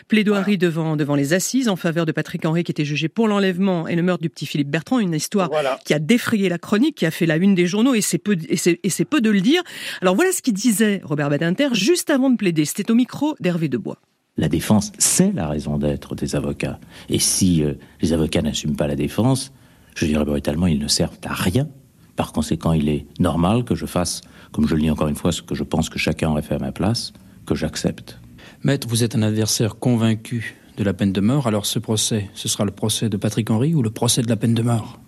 [0.09, 3.87] plaidoirie devant devant les assises en faveur de Patrick Henry qui était jugé pour l'enlèvement
[3.87, 5.49] et le meurtre du petit Philippe Bertrand, une histoire
[5.85, 8.37] qui a défrayé la chronique, qui a fait la une des journaux et c'est peu
[8.49, 8.57] et
[8.91, 9.63] c'est peu de le dire.
[10.03, 12.65] Alors voilà ce qu'il disait Robert Badinter juste avant de plaider.
[12.65, 13.99] C'était au micro d'Hervé Debois.
[14.37, 16.79] La défense, c'est la raison d'être des avocats.
[17.09, 19.53] Et si euh, les avocats n'assument pas la défense,
[19.95, 21.69] je dirais brutalement, ils ne servent à rien.
[22.17, 24.21] Par conséquent, il est normal que je fasse,
[24.53, 26.55] comme je le dis encore une fois, ce que je pense que chacun aurait fait
[26.55, 27.15] à ma place,
[27.47, 28.19] que j'accepte.
[28.63, 32.49] Maître, vous êtes un adversaire convaincu de la peine de mort, alors ce procès, ce
[32.49, 34.99] sera le procès de Patrick Henry ou le procès de la peine de mort?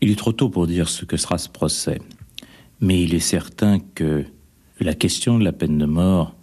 [0.00, 2.00] Il est trop tôt pour dire ce que sera ce procès.
[2.80, 4.24] Mais il est certain que
[4.80, 6.34] la question de la peine de mort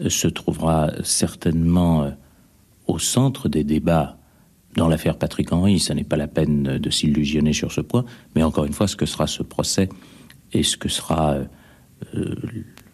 [0.00, 2.10] se trouvera certainement euh,
[2.86, 4.18] au centre des débats
[4.76, 5.78] dans l'affaire Patrick Henry.
[5.78, 8.04] Ce n'est pas la peine de s'illusionner sur ce point,
[8.34, 9.88] mais encore une fois, ce que sera ce procès
[10.52, 11.44] et ce que sera euh,
[12.14, 12.34] euh,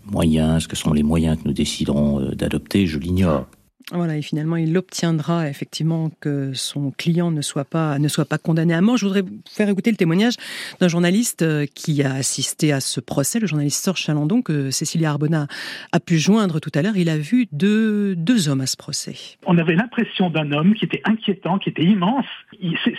[0.06, 3.46] moyen, ce que sont les moyens que nous déciderons d'adopter, je l'ignore.
[3.90, 8.38] Voilà, et finalement, il obtiendra effectivement que son client ne soit pas ne soit pas
[8.38, 8.96] condamné à mort.
[8.96, 10.34] Je voudrais vous faire écouter le témoignage
[10.80, 15.10] d'un journaliste euh, qui a assisté à ce procès, le journaliste Serge Chalandon, que Cécilia
[15.10, 15.46] Arbona
[15.92, 16.96] a pu joindre tout à l'heure.
[16.96, 19.14] Il a vu deux, deux hommes à ce procès.
[19.46, 22.26] On avait l'impression d'un homme qui était inquiétant, qui était immense.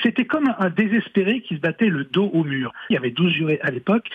[0.01, 2.73] C'était comme un désespéré qui se battait le dos au mur.
[2.89, 4.07] Il y avait 12 jurés à l'époque.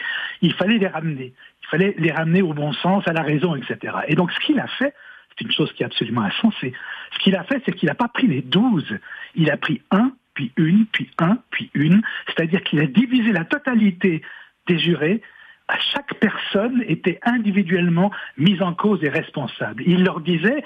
[0.43, 1.33] Il fallait les ramener.
[1.63, 3.95] Il fallait les ramener au bon sens, à la raison, etc.
[4.09, 4.95] Et donc, ce qu'il a fait,
[5.39, 6.73] c'est une chose qui est absolument insensée.
[7.13, 8.99] Ce qu'il a fait, c'est qu'il n'a pas pris les douze.
[9.35, 12.03] Il a pris un, puis une, puis un, puis une.
[12.27, 14.23] C'est-à-dire qu'il a divisé la totalité
[14.67, 15.23] des jurés.
[15.69, 19.83] À chaque personne était individuellement mise en cause et responsable.
[19.87, 20.65] Il leur disait,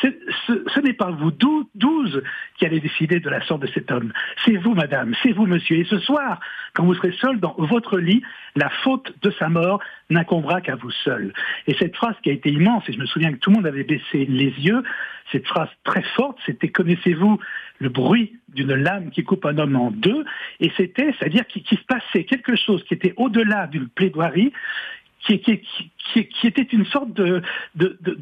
[0.00, 1.32] ce, n'est pas vous
[1.74, 2.22] douze
[2.56, 4.12] qui allez décider de la sorte de cet homme.
[4.44, 5.78] C'est vous, madame, c'est vous, monsieur.
[5.78, 6.40] Et ce soir,
[6.74, 8.22] quand vous serez seul dans votre lit,
[8.54, 11.32] la faute de sa mort n'incombera qu'à vous seul.
[11.66, 13.66] Et cette phrase qui a été immense, et je me souviens que tout le monde
[13.66, 14.82] avait baissé les yeux,
[15.32, 17.38] cette phrase très forte, c'était connaissez-vous
[17.80, 20.24] le bruit d'une lame qui coupe un homme en deux?
[20.60, 24.52] Et c'était, c'est-à-dire qu'il se passait quelque chose qui était au-delà d'une plaidoirie,
[25.20, 27.42] qui, était une sorte de,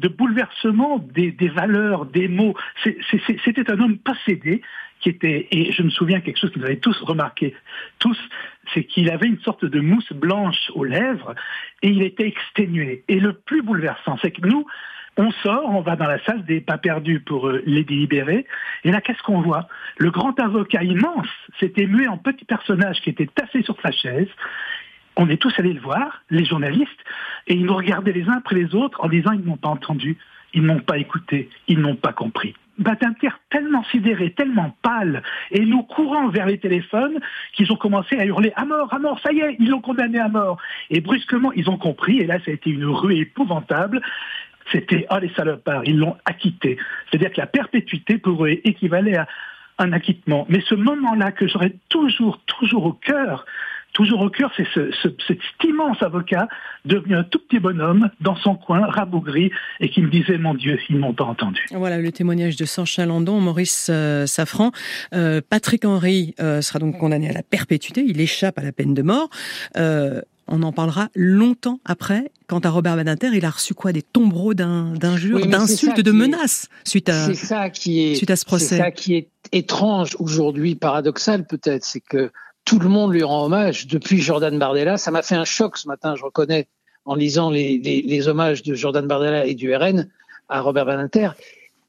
[0.07, 2.55] bouleversement des, valeurs, des mots.
[2.83, 4.61] C'était un homme possédé
[4.99, 7.53] qui était, et je me souviens quelque chose que vous avez tous remarqué,
[7.99, 8.17] tous,
[8.73, 11.35] c'est qu'il avait une sorte de mousse blanche aux lèvres
[11.83, 13.03] et il était exténué.
[13.07, 14.65] Et le plus bouleversant, c'est que nous,
[15.17, 18.45] on sort, on va dans la salle des pas perdus pour euh, les délibérer,
[18.83, 19.67] et là, qu'est-ce qu'on voit?
[19.97, 21.27] Le grand avocat immense
[21.59, 24.29] s'était mué en petit personnage qui était tassé sur sa chaise,
[25.17, 27.03] on est tous allés le voir, les journalistes,
[27.47, 30.17] et ils nous regardaient les uns après les autres en disant ils n'ont pas entendu,
[30.53, 32.53] ils n'ont pas écouté, ils n'ont pas compris.
[32.77, 37.19] Badinter tellement sidéré, tellement pâle, et nous courant vers les téléphones,
[37.53, 40.19] qu'ils ont commencé à hurler à mort, à mort, ça y est, ils l'ont condamné
[40.19, 40.59] à mort.
[40.91, 44.01] Et brusquement, ils ont compris, et là, ça a été une rue épouvantable.
[44.71, 46.77] C'était, oh les salopards, ils l'ont acquitté.
[47.09, 49.27] C'est-à-dire que la perpétuité pour eux équivalait à
[49.79, 50.45] un acquittement.
[50.49, 53.45] Mais ce moment-là que j'aurais toujours, toujours au cœur,
[53.93, 56.47] toujours au cœur, c'est ce, cet immense avocat
[56.85, 60.77] devenu un tout petit bonhomme dans son coin, rabougri, et qui me disait Mon Dieu,
[60.89, 61.65] ils m'ont pas entendu.
[61.71, 64.71] Voilà le témoignage de Sancha Landon, Maurice euh, Safran.
[65.13, 68.93] Euh, Patrick Henry euh, sera donc condamné à la perpétuité, il échappe à la peine
[68.93, 69.29] de mort.
[69.75, 72.31] on en parlera longtemps après.
[72.47, 77.09] Quant à Robert Badinter, il a reçu quoi Des tombereaux d'injures, d'insultes, de menaces suite
[77.09, 78.65] à, ça qui est, suite à ce procès.
[78.65, 82.31] C'est ça qui est étrange aujourd'hui, paradoxal peut-être, c'est que
[82.67, 84.97] tout le monde lui rend hommage depuis Jordan Bardella.
[84.97, 86.67] Ça m'a fait un choc ce matin, je reconnais,
[87.05, 90.09] en lisant les, hommages de Jordan Bardella et du RN
[90.49, 91.29] à Robert Badinter.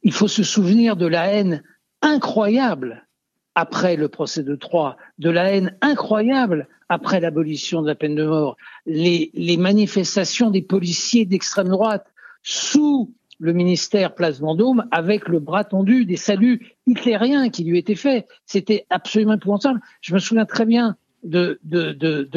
[0.04, 1.64] Il faut se souvenir de la haine
[2.00, 3.08] incroyable
[3.56, 8.24] après le procès de Troyes, de la haine incroyable après l'abolition de la peine de
[8.24, 12.06] mort, les, les manifestations des policiers d'extrême droite
[12.44, 17.94] sous le ministère Place Vendôme avec le bras tendu des saluts hitlériens qui lui étaient
[17.94, 18.26] faits.
[18.46, 19.80] C'était absolument épouvantable.
[20.00, 22.28] Je me souviens très bien de, de, de,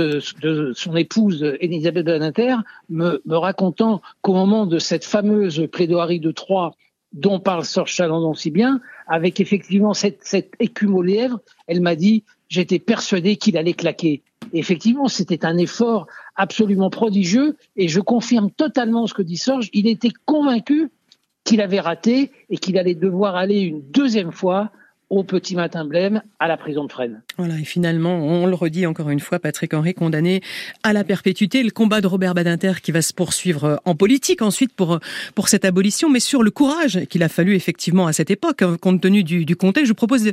[0.42, 2.56] de, son épouse Elisabeth Badinter
[2.90, 6.74] me, me racontant qu'au moment de cette fameuse plaidoirie de Troyes
[7.14, 11.96] dont parle Sir Chalandon si bien, avec effectivement cette, cette écume aux lèvres, elle m'a
[11.96, 14.24] dit j'étais persuadé qu'il allait claquer.
[14.54, 19.70] Effectivement, c'était un effort absolument prodigieux et je confirme totalement ce que dit Sorge.
[19.74, 20.92] Il était convaincu
[21.44, 24.72] qu'il avait raté et qu'il allait devoir aller une deuxième fois
[25.12, 27.22] au Petit Matin Blême à la prison de Fresnes.
[27.38, 30.42] Voilà, et finalement, on le redit encore une fois, Patrick Henry condamné
[30.84, 31.64] à la perpétuité.
[31.64, 35.00] Le combat de Robert Badinter qui va se poursuivre euh, en politique ensuite pour, euh,
[35.36, 38.78] pour cette abolition, mais sur le courage qu'il a fallu effectivement à cette époque, hein,
[38.80, 39.88] compte tenu du, du contexte.
[39.88, 40.32] Je vous propose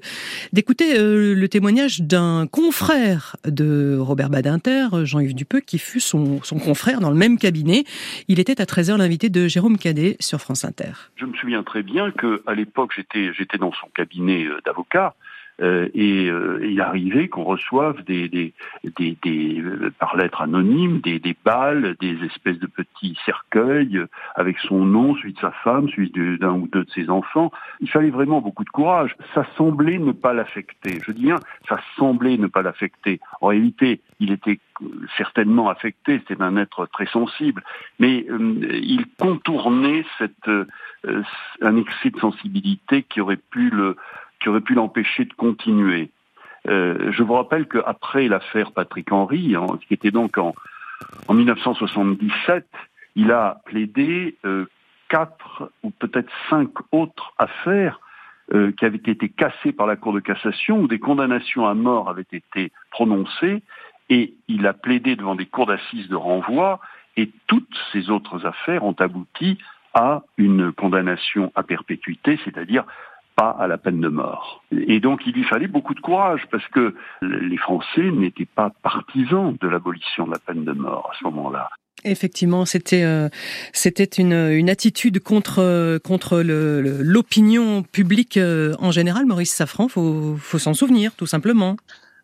[0.53, 6.59] d'écouter euh, le témoignage d'un confrère de Robert Badinter, Jean-Yves Dupeux, qui fut son, son
[6.61, 7.83] confrère dans le même cabinet.
[8.29, 10.93] Il était à 13h l'invité de Jérôme Cadet sur France Inter.
[11.17, 15.15] Je me souviens très bien qu'à l'époque, j'étais, j'étais dans son cabinet d'avocat.
[15.61, 18.53] Euh, et euh, il arrivait qu'on reçoive des, des,
[18.97, 24.01] des, des euh, par lettre anonyme des, des balles, des espèces de petits cercueils
[24.37, 27.51] avec son nom, celui de sa femme, celui d'un ou deux de ses enfants.
[27.81, 29.17] Il fallait vraiment beaucoup de courage.
[29.35, 31.01] Ça semblait ne pas l'affecter.
[31.05, 33.19] Je dis bien, ça semblait ne pas l'affecter.
[33.41, 34.61] En réalité, il était
[35.17, 36.21] certainement affecté.
[36.21, 37.65] C'était un être très sensible,
[37.99, 40.49] mais il contournait cette
[41.63, 43.97] un excès de sensibilité qui aurait pu le
[44.41, 46.11] qui aurait pu l'empêcher de continuer.
[46.69, 49.55] Euh, je vous rappelle qu'après l'affaire Patrick Henry,
[49.87, 50.55] qui était donc en,
[51.29, 52.67] en 1977,
[53.17, 54.67] il a plaidé euh,
[55.09, 58.01] quatre ou peut-être cinq autres affaires
[58.55, 62.09] euh, qui avaient été cassées par la Cour de cassation, où des condamnations à mort
[62.09, 63.63] avaient été prononcées,
[64.09, 66.81] et il a plaidé devant des cours d'assises de renvoi,
[67.17, 69.59] et toutes ces autres affaires ont abouti
[69.93, 72.85] à une condamnation à perpétuité, c'est-à-dire
[73.39, 74.65] pas à la peine de mort.
[74.73, 79.57] Et donc il y fallait beaucoup de courage parce que les Français n'étaient pas partisans
[79.61, 81.71] de l'abolition de la peine de mort à ce moment-là.
[82.05, 83.29] Effectivement, c'était euh,
[83.73, 89.25] c'était une, une attitude contre contre l'opinion publique euh, en général.
[89.27, 91.77] Maurice Safran, faut faut s'en souvenir, tout simplement.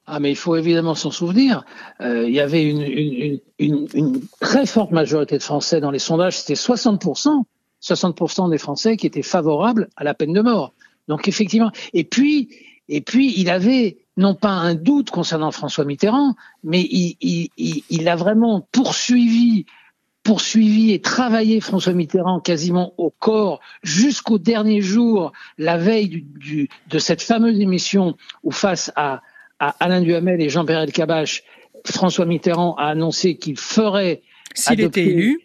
[0.07, 1.64] Ah, mais il faut évidemment s'en souvenir.
[2.00, 5.98] Euh, il y avait une, une, une, une, très forte majorité de Français dans les
[5.98, 7.44] sondages, c'était 60%,
[7.83, 10.74] 60% des Français qui étaient favorables à la peine de mort.
[11.08, 12.50] Donc effectivement, et puis
[12.88, 18.08] et puis il avait non pas un doute concernant François Mitterrand, mais il, il, il,
[18.08, 19.66] a vraiment poursuivi
[20.22, 26.68] poursuivi et travaillé François Mitterrand quasiment au corps jusqu'au dernier jour, la veille du, du,
[26.88, 29.20] de cette fameuse émission où face à,
[29.58, 31.42] à Alain Duhamel et Jean-Pierre Elkabbach,
[31.84, 34.22] François Mitterrand a annoncé qu'il ferait
[34.54, 35.40] s'il était élu,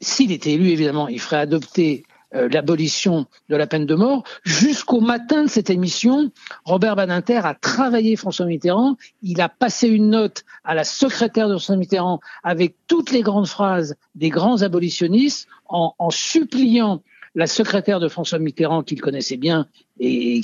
[0.00, 4.24] s'il était élu évidemment, il ferait adopter l'abolition de la peine de mort.
[4.44, 6.30] Jusqu'au matin de cette émission,
[6.64, 8.96] Robert Badinter a travaillé François Mitterrand.
[9.22, 13.48] Il a passé une note à la secrétaire de François Mitterrand avec toutes les grandes
[13.48, 17.02] phrases des grands abolitionnistes en, suppliant
[17.36, 19.68] la secrétaire de François Mitterrand, qu'il connaissait bien
[20.00, 20.40] et,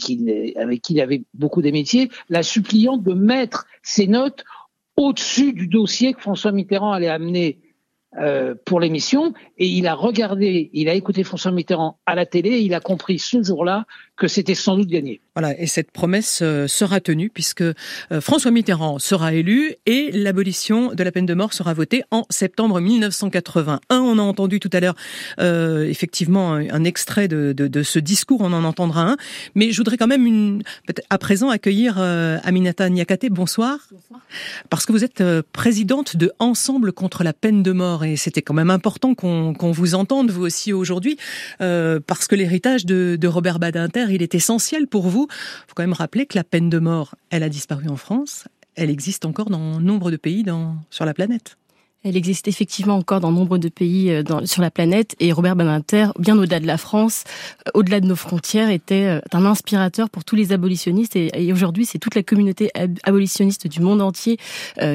[0.56, 4.44] avec qui il avait beaucoup d'amitié, la suppliant de mettre ces notes
[4.96, 7.58] au-dessus du dossier que François Mitterrand allait amener
[8.18, 12.50] euh, pour l'émission et il a regardé, il a écouté François Mitterrand à la télé
[12.50, 15.20] et il a compris ce jour-là que c'était sans doute gagné.
[15.36, 17.74] Voilà, et cette promesse euh, sera tenue puisque euh,
[18.22, 22.80] François Mitterrand sera élu et l'abolition de la peine de mort sera votée en septembre
[22.80, 23.78] 1981.
[23.90, 24.94] On a entendu tout à l'heure
[25.38, 29.16] euh, effectivement un, extrait de, de, de, ce discours, on en entendra un,
[29.54, 30.62] mais je voudrais quand même une,
[31.10, 33.26] à présent accueillir Aminata Niakate.
[33.28, 33.78] Bonsoir.
[33.90, 34.20] Bonsoir.
[34.70, 35.22] Parce que vous êtes
[35.52, 39.94] présidente de Ensemble contre la peine de mort et c'était quand même important qu'on vous
[39.94, 41.18] entende vous aussi aujourd'hui
[41.58, 45.25] parce que l'héritage de, de Robert Badinter il est essentiel pour vous.
[45.28, 48.44] Il faut quand même rappeler que la peine de mort, elle a disparu en France,
[48.74, 50.44] elle existe encore dans nombre de pays
[50.90, 51.56] sur la planète.
[52.06, 55.56] Elle existe effectivement encore dans nombre de pays euh, dans, sur la planète et Robert
[55.56, 57.24] Badinter, bien au-delà de la France,
[57.66, 61.84] euh, au-delà de nos frontières, était euh, un inspirateur pour tous les abolitionnistes et, aujourd'hui
[61.84, 62.70] c'est toute la communauté
[63.02, 64.36] abolitionniste du monde entier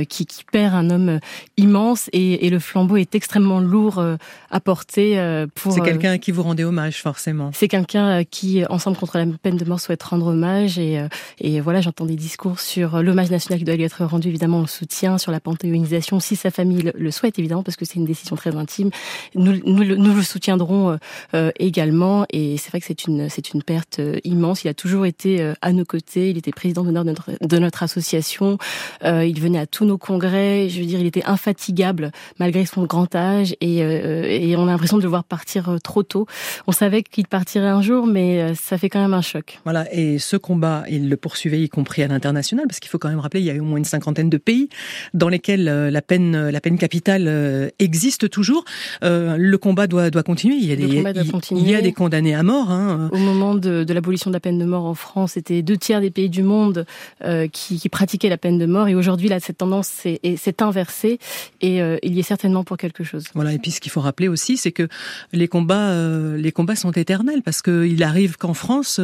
[0.09, 1.19] qui, qui, perd un homme
[1.57, 4.03] immense et, et, le flambeau est extrêmement lourd
[4.49, 5.73] à porter pour...
[5.73, 7.51] C'est quelqu'un à qui vous rendez hommage forcément.
[7.53, 11.03] C'est quelqu'un qui, ensemble contre la peine de mort, souhaite rendre hommage et,
[11.39, 14.61] et voilà j'entends des discours sur l'hommage national qui doit lui être rendu, évidemment on
[14.61, 18.05] le soutient, sur la panthéonisation, si sa famille le souhaite évidemment parce que c'est une
[18.05, 18.89] décision très intime.
[19.35, 20.97] Nous, nous, nous le soutiendrons euh,
[21.33, 24.63] euh, également et c'est vrai que c'est une c'est une perte euh, immense.
[24.63, 26.29] Il a toujours été à nos côtés.
[26.29, 28.57] Il était président d'honneur de notre de notre association.
[29.03, 30.69] il venait à tous nos congrès.
[30.69, 34.97] Je veux dire, il était infatigable malgré son grand âge et, et on a l'impression
[34.97, 36.25] de le voir partir trop tôt.
[36.67, 39.59] On savait qu'il partirait un jour, mais ça fait quand même un choc.
[39.63, 39.93] Voilà.
[39.93, 43.19] Et ce combat, il le poursuivait y compris à l'international parce qu'il faut quand même
[43.19, 44.69] rappeler, il y a au moins une cinquantaine de pays
[45.13, 48.65] dans lesquels la peine la peine capitale euh, existe toujours.
[49.03, 50.55] Euh, le combat doit, doit continuer.
[50.55, 52.71] Il y a, des, il, y a des condamnés à mort.
[52.71, 53.09] Hein.
[53.11, 56.01] Au moment de, de l'abolition de la peine de mort en France, c'était deux tiers
[56.01, 56.85] des pays du monde
[57.23, 58.87] euh, qui, qui, pratiquaient la peine de mort.
[58.87, 61.19] Et aujourd'hui, là, cette tendance s'est inversée
[61.61, 63.25] et il y est certainement pour quelque chose.
[63.33, 63.53] Voilà.
[63.53, 64.87] Et puis, ce qu'il faut rappeler aussi, c'est que
[65.33, 65.93] les combats,
[66.35, 68.99] les combats sont éternels parce qu'il arrive qu'en France,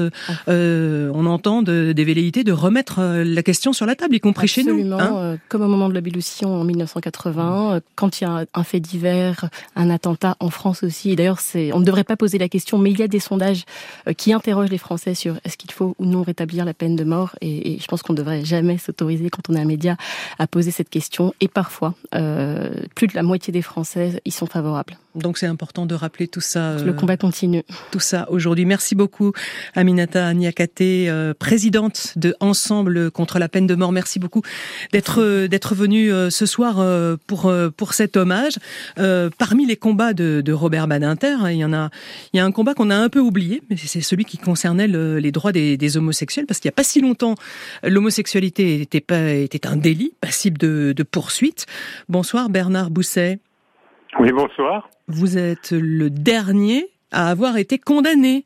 [0.48, 4.94] on entend des velléités de remettre la question sur la table, y compris chez nous.
[4.94, 9.50] Hein comme au moment de l'abolition en 1980, quand il y a un fait divers,
[9.76, 11.16] un attentat en France aussi.
[11.16, 11.40] D'ailleurs,
[11.74, 13.66] on ne devrait pas poser la question, mais il y a des sondages
[14.08, 17.04] euh, qui interrogent les Français sur est-ce qu'il faut ou non rétablir la peine de
[17.04, 17.36] mort.
[17.42, 19.98] Et, je pense qu'on ne devrait jamais s'autoriser, quand on est un média,
[20.40, 21.34] à poser cette question.
[21.42, 24.98] Et parfois, euh, plus de la moitié des Français y sont favorables.
[25.18, 26.78] Donc c'est important de rappeler tout ça.
[26.78, 27.64] Le combat continue.
[27.92, 28.66] Tout ça aujourd'hui.
[28.66, 29.34] Merci beaucoup,
[29.76, 33.92] Aminata Niakate, présidente de Ensemble contre la peine de mort.
[33.92, 34.42] Merci beaucoup
[34.92, 36.84] d'être d'être venue ce soir
[37.28, 38.58] pour pour cet hommage.
[39.00, 41.90] Euh, parmi les combats de, de Robert Badinter, hein, il y en a,
[42.34, 44.88] il y a un combat qu'on a un peu oublié, mais c'est celui qui concernait
[44.88, 47.36] le, les droits des, des, homosexuels, parce qu'il n'y a pas si longtemps,
[47.84, 51.66] l'homosexualité était pas était un délit passible de, de poursuite.
[52.10, 53.40] Bonsoir Bernard Bousset.
[54.20, 54.90] Oui, bonsoir.
[55.08, 58.46] Vous êtes le dernier à avoir été condamné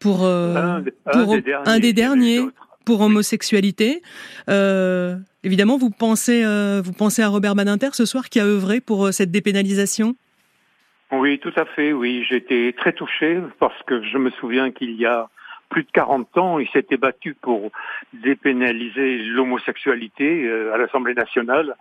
[0.00, 2.40] pour, euh, un, pour des un, des derniers
[2.84, 4.02] pour homosexualité.
[4.50, 8.80] Euh, évidemment, vous pensez, euh, vous pensez à Robert Badinter ce soir qui a œuvré
[8.80, 10.16] pour euh, cette dépénalisation?
[11.12, 12.24] Oui, tout à fait, oui.
[12.28, 15.28] J'étais très touché parce que je me souviens qu'il y a
[15.72, 17.72] plus de 40 ans, il s'était battu pour
[18.12, 21.76] dépénaliser l'homosexualité à l'Assemblée nationale.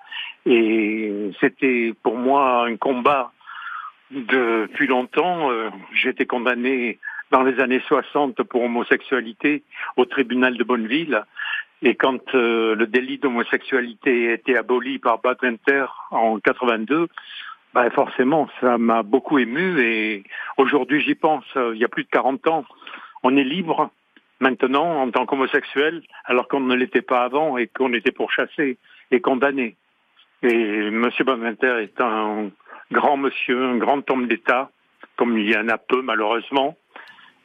[0.45, 3.33] Et c'était pour moi un combat
[4.11, 5.69] Depuis longtemps, euh,
[6.03, 6.99] été condamné
[7.31, 9.63] dans les années 60 pour homosexualité
[9.95, 11.23] au tribunal de Bonneville.
[11.81, 17.07] Et quand euh, le délit d'homosexualité a été aboli par Badinter en 82,
[17.73, 20.23] bah forcément, ça m'a beaucoup ému et
[20.57, 21.45] aujourd'hui j'y pense.
[21.55, 22.65] Il y a plus de 40 ans,
[23.23, 23.91] on est libre
[24.39, 28.77] maintenant en tant qu'homosexuel alors qu'on ne l'était pas avant et qu'on était pourchassé
[29.11, 29.75] et condamné.
[30.43, 31.09] Et M.
[31.25, 32.49] Badinter est un
[32.91, 34.71] grand monsieur, un grand homme d'État,
[35.15, 36.75] comme il y en a peu malheureusement,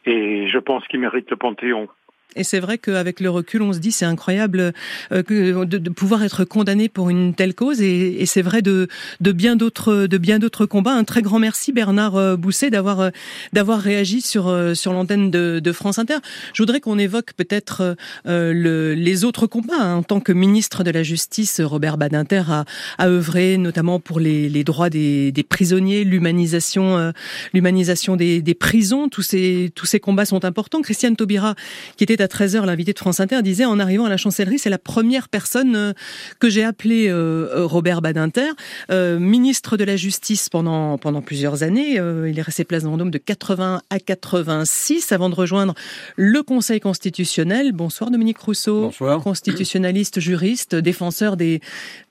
[0.07, 1.89] et je pense qu'il mérite le Panthéon.
[2.37, 4.72] Et c'est vrai qu'avec le recul, on se dit c'est incroyable
[5.12, 7.80] euh, que de, pouvoir être condamné pour une telle cause.
[7.80, 8.89] Et, et c'est vrai de,
[9.20, 10.93] de bien d'autres de bien d'autres combats.
[10.93, 13.11] Un très grand merci Bernard euh, Bousset d'avoir euh,
[13.53, 16.18] d'avoir réagi sur sur l'antenne de, de, France Inter.
[16.53, 19.74] Je voudrais qu'on évoque peut-être le, les autres combats.
[19.80, 19.97] Hein.
[19.97, 22.64] En tant que ministre de la Justice, Robert Badinter a,
[22.99, 27.12] a œuvré notamment pour les, les droits des, des prisonniers, l'humanisation
[27.55, 29.09] l'humanisation des, des prisons.
[29.09, 30.82] Tous ces tous ces combats sont importants.
[30.82, 31.55] Christiane Taubira,
[31.97, 34.79] qui était 13h, l'invité de France Inter disait en arrivant à la chancellerie, c'est la
[34.79, 35.93] première personne euh,
[36.39, 38.51] que j'ai appelée euh, euh, Robert Badinter,
[38.91, 41.95] ministre de la Justice pendant pendant plusieurs années.
[41.95, 45.74] il est resté place Vendôme de 80 à 86 avant de rejoindre
[46.16, 47.72] le Conseil constitutionnel.
[47.72, 49.22] Bonsoir Dominique Rousseau, Bonsoir.
[49.22, 51.61] constitutionnaliste, juriste, défenseur des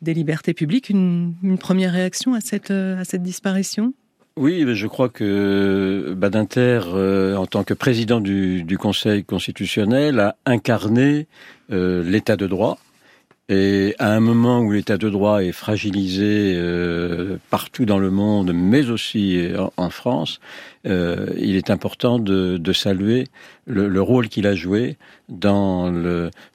[0.02, 0.90] des libertés publiques.
[0.90, 3.94] Une, une première réaction à cette à cette disparition?
[4.38, 11.28] Oui, je crois que Badinter, euh, en tant que président du, Conseil constitutionnel, a incarné
[11.72, 12.78] euh, l'état de droit.
[13.48, 18.52] Et à un moment où l'état de droit est fragilisé euh, partout dans le monde,
[18.54, 20.42] mais aussi en, France,
[20.84, 23.28] il est important de, saluer
[23.68, 24.98] le rôle qu'il a joué
[25.30, 25.90] dans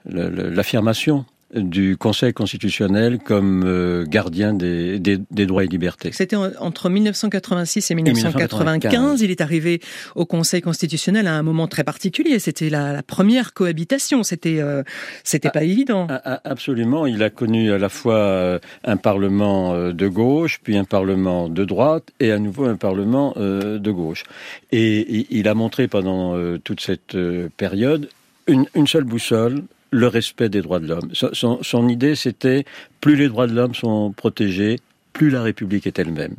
[0.05, 1.25] l'affirmation
[1.55, 6.11] du Conseil constitutionnel comme euh, gardien des, des, des, droits et libertés.
[6.13, 9.21] C'était entre 1986 et 1995.
[9.23, 9.81] Il est arrivé
[10.15, 12.39] au Conseil constitutionnel à un moment très particulier.
[12.39, 14.23] C'était la, la, première cohabitation.
[14.23, 14.83] C'était euh,
[15.25, 16.07] c'était ah, pas évident.
[16.09, 17.07] Ah, ah, absolument.
[17.07, 21.49] Il a connu à la fois euh, un parlement euh, de gauche, puis un parlement
[21.49, 24.25] de droite, et à nouveau un parlement de gauche.
[24.73, 27.17] Et il a montré pendant toute cette
[27.57, 28.09] période
[28.47, 31.11] une, une seule boussole, le respect des droits de l'homme.
[31.13, 32.65] Son, idée, c'était
[33.01, 34.79] plus les droits de l'homme sont protégés,
[35.13, 36.35] plus la République est elle-même.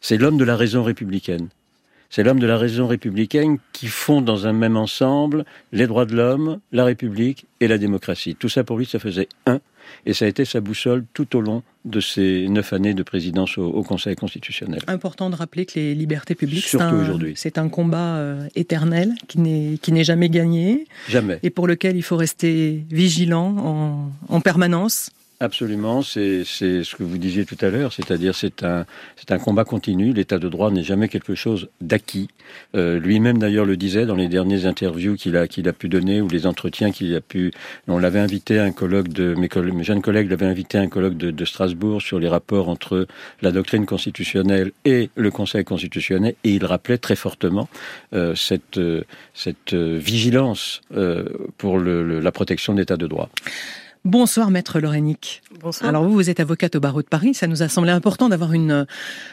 [0.00, 1.48] C'est l'homme de la raison républicaine.
[2.10, 6.16] C'est l'homme de la raison républicaine qui fond dans un même ensemble les droits de
[6.16, 8.34] l'homme, la République et la démocratie.
[8.34, 9.60] Tout ça pour lui, ça faisait un.
[10.06, 13.58] Et ça a été sa boussole tout au long de ces neuf années de présidence
[13.58, 14.80] au, au Conseil constitutionnel.
[14.86, 19.40] Important de rappeler que les libertés publiques, surtout aujourd'hui, c'est un combat euh, éternel qui
[19.40, 24.40] n'est qui n'est jamais gagné, jamais, et pour lequel il faut rester vigilant en, en
[24.40, 25.10] permanence.
[25.40, 28.84] Absolument, c'est ce que vous disiez tout à l'heure, c'est-à-dire c'est un,
[29.38, 32.26] combat continu, l'état de droit n'est jamais quelque chose d'acquis.
[32.74, 36.44] Euh, Lui-même d'ailleurs le disait dans les dernières interviews qu'il a, pu donner ou les
[36.44, 37.52] entretiens qu'il a pu...
[37.86, 39.36] On l'avait invité un colloque de...
[39.36, 43.06] Mes, jeunes collègues l'avaient invité à un colloque de, Strasbourg sur les rapports entre
[43.40, 47.68] la doctrine constitutionnelle et le Conseil constitutionnel et il rappelait très fortement
[48.12, 51.28] euh, cette, euh, cette vigilance euh,
[51.58, 53.30] pour la protection de l'état de droit.
[54.08, 55.42] Bonsoir, maître Lorénic.
[55.60, 55.86] Bonsoir.
[55.86, 57.34] Alors vous, vous êtes avocate au barreau de Paris.
[57.34, 58.86] Ça nous a semblé important d'avoir une,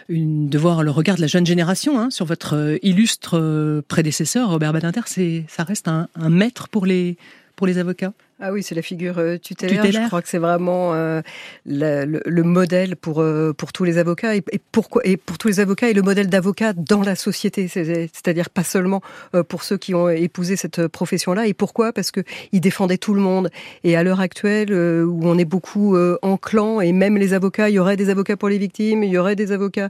[0.09, 4.73] une, de voir le regard de la jeune génération hein, sur votre illustre prédécesseur, Robert
[4.73, 4.99] Badinter.
[5.05, 7.15] C'est, ça reste un, un maître pour les,
[7.55, 8.11] pour les avocats?
[8.41, 9.81] Ah oui, c'est la figure euh, tutélaire.
[9.81, 10.03] tutélaire.
[10.03, 11.21] Je crois que c'est vraiment euh,
[11.65, 14.59] le, le, le, modèle pour euh, pour tous les avocats et, et,
[15.05, 17.69] et pour tous les avocats et le modèle d'avocat dans la société.
[17.69, 19.01] C'est-à-dire pas seulement
[19.47, 21.47] pour ceux qui ont épousé cette profession-là.
[21.47, 21.93] Et pourquoi?
[21.93, 22.19] Parce que
[22.51, 23.49] il défendait tout le monde.
[23.86, 27.75] Et à l'heure actuelle, où on est beaucoup en clan et même les avocats, il
[27.75, 29.89] y aurait des avocats pour les victimes, il y aurait des avocats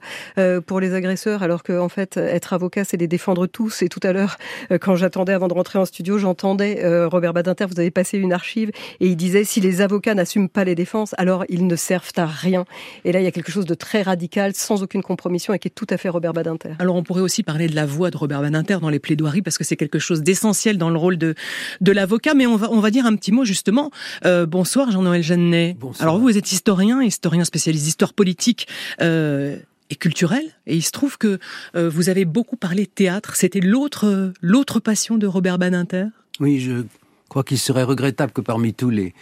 [0.67, 3.81] pour les agresseurs, alors qu'en en fait, être avocat, c'est les défendre tous.
[3.81, 4.37] Et tout à l'heure,
[4.81, 7.65] quand j'attendais avant de rentrer en studio, j'entendais Robert Badinter.
[7.65, 8.69] Vous avez passé une archive
[8.99, 12.27] et il disait si les avocats n'assument pas les défenses, alors ils ne servent à
[12.27, 12.65] rien.
[13.03, 15.67] Et là, il y a quelque chose de très radical, sans aucune compromission, et qui
[15.69, 16.73] est tout à fait Robert Badinter.
[16.79, 19.57] Alors on pourrait aussi parler de la voix de Robert Badinter dans les plaidoiries, parce
[19.57, 21.33] que c'est quelque chose d'essentiel dans le rôle de,
[21.81, 22.33] de l'avocat.
[22.35, 23.89] Mais on va, on va dire un petit mot justement.
[24.25, 25.77] Euh, bonsoir Jean-Noël Jeannet.
[25.99, 28.67] Alors vous, vous êtes historien, historien spécialiste d'histoire politique.
[29.01, 29.57] Euh,
[29.91, 30.43] et culturel.
[30.65, 31.39] Et il se trouve que
[31.75, 33.35] euh, vous avez beaucoup parlé de théâtre.
[33.35, 36.05] C'était l'autre l'autre passion de Robert Badinter?
[36.39, 36.83] Oui, je
[37.29, 39.13] crois qu'il serait regrettable que parmi tous les,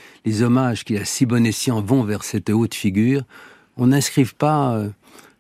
[0.42, 3.24] hommages qui à si bon escient vont vers cette haute figure,
[3.78, 4.90] on n'inscrive pas euh,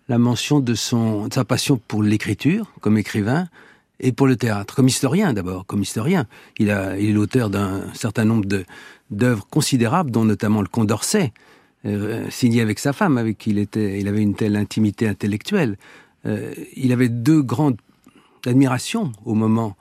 [0.09, 3.47] la mention de, sa passion pour l'écriture comme écrivain
[3.99, 6.25] et pour le théâtre, comme historien d'abord, comme historien.
[6.57, 8.47] Il, est l'auteur d'un certain nombre
[9.11, 11.31] d'œuvres considérables, dont notamment le Condorcet,
[11.85, 15.77] euh, signé avec sa femme, avec qui il, était, il avait une telle intimité intellectuelle.
[16.25, 17.77] il avait deux grandes
[18.45, 19.75] admirations au moment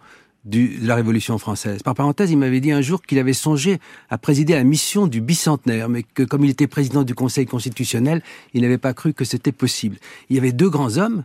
[0.44, 1.82] de la Révolution française.
[1.82, 3.78] Par parenthèse, il m'avait dit un jour qu'il avait songé
[4.10, 8.22] à présider la mission du bicentenaire, mais que comme il était président du Conseil constitutionnel,
[8.54, 9.98] il n'avait pas cru que c'était possible.
[10.30, 11.22] Il y avait deux grands hommes,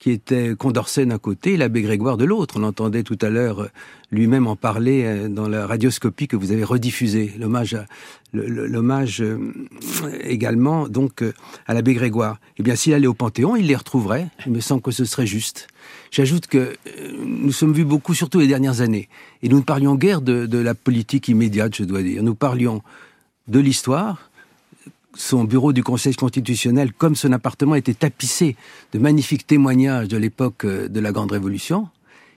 [0.00, 2.54] qui était Condorcet d'un côté et l'abbé Grégoire de l'autre.
[2.58, 3.68] On entendait tout à l'heure euh,
[4.10, 7.32] lui-même en parler euh, dans la radioscopie que vous avez rediffusée.
[7.38, 7.76] L'hommage,
[8.32, 9.52] l'hommage euh,
[10.22, 11.22] également donc
[11.66, 12.40] à l'abbé Grégoire.
[12.56, 14.28] Eh bien, s'il allait au Panthéon, il les retrouverait.
[14.46, 15.68] Il me semble que ce serait juste.
[16.10, 16.76] J'ajoute que
[17.24, 19.08] nous sommes vus beaucoup, surtout les dernières années,
[19.42, 22.22] et nous ne parlions guère de, de la politique immédiate, je dois dire.
[22.22, 22.82] Nous parlions
[23.46, 24.30] de l'histoire,
[25.14, 28.56] son bureau du Conseil constitutionnel, comme son appartement, était tapissé
[28.92, 31.88] de magnifiques témoignages de l'époque euh, de la Grande Révolution.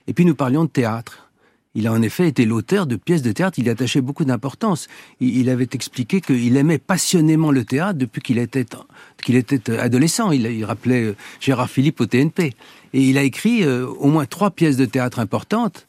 [0.06, 1.28] Et puis nous parlions de théâtre.
[1.76, 4.86] Il a en effet été l'auteur de pièces de théâtre, il y attachait beaucoup d'importance.
[5.18, 8.66] Il avait expliqué qu'il aimait passionnément le théâtre depuis qu'il était,
[9.22, 10.32] qu'il était euh, adolescent.
[10.32, 12.52] Il, rappelait euh, Gérard Philippe au TNP.
[12.92, 15.88] Et il a écrit au moins trois pièces de théâtre importantes,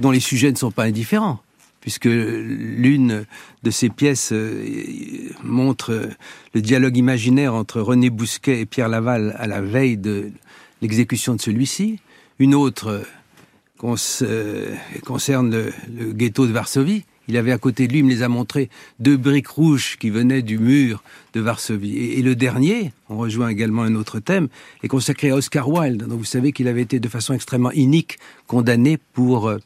[0.00, 1.42] dont les sujets ne sont pas indifférents
[1.82, 3.26] puisque l'une
[3.64, 4.64] de ces pièces euh,
[5.42, 6.08] montre
[6.54, 10.30] le dialogue imaginaire entre René Bousquet et Pierre Laval à la veille de
[10.80, 11.98] l'exécution de celui-ci.
[12.38, 13.04] Une autre
[13.82, 14.74] euh,
[15.04, 17.04] concerne le, ghetto de Varsovie.
[17.32, 18.68] Il avait à côté de lui, il me les a montrés,
[19.00, 21.02] deux briques rouges qui venaient du mur
[21.32, 21.96] de Varsovie.
[21.96, 24.48] Et, le dernier, on rejoint également un autre thème,
[24.82, 28.18] est consacré à Oscar Wilde, dont vous savez qu'il avait été de façon extrêmement inique
[28.46, 29.56] condamné pour euh,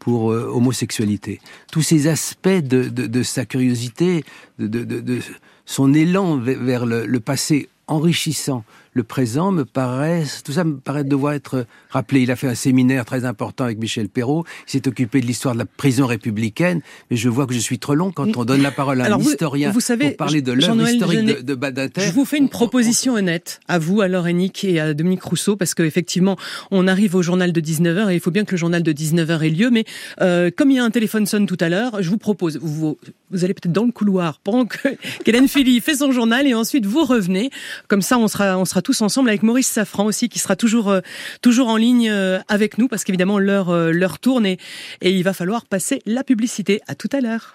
[0.00, 1.40] pour euh, homosexualité.
[1.72, 4.22] Tous ces aspects de, de, sa curiosité,
[4.58, 5.20] de, de,
[5.64, 8.64] son élan vers le passé enrichissant
[8.94, 12.22] le présent me paraît, tout ça me paraît devoir être rappelé.
[12.22, 14.44] Il a fait un séminaire très important avec Michel Perrault.
[14.68, 16.80] Il s'est occupé de l'histoire de la prison républicaine.
[17.10, 19.18] Mais je vois que je suis trop long quand on donne la parole à un
[19.18, 22.02] historien vous savez, pour parler de l'œuvre historique de, de Badinter.
[22.02, 25.74] Je vous fais une proposition honnête à vous, à Laure et à Dominique Rousseau, parce
[25.74, 26.36] qu'effectivement,
[26.70, 29.42] on arrive au journal de 19h et il faut bien que le journal de 19h
[29.42, 29.70] ait lieu.
[29.70, 29.84] Mais
[30.20, 32.96] euh, comme il y a un téléphone sonne tout à l'heure, je vous propose, vous,
[33.30, 34.88] vous allez peut-être dans le couloir pendant que
[35.26, 37.50] Hélène Philly fait son journal et ensuite vous revenez.
[37.88, 40.90] Comme ça, on sera, on sera tous ensemble avec Maurice Safran aussi, qui sera toujours,
[40.90, 41.00] euh,
[41.42, 44.58] toujours en ligne euh, avec nous parce qu'évidemment l'heure, euh, l'heure tourne et,
[45.00, 46.80] et il va falloir passer la publicité.
[46.86, 47.52] À tout à l'heure.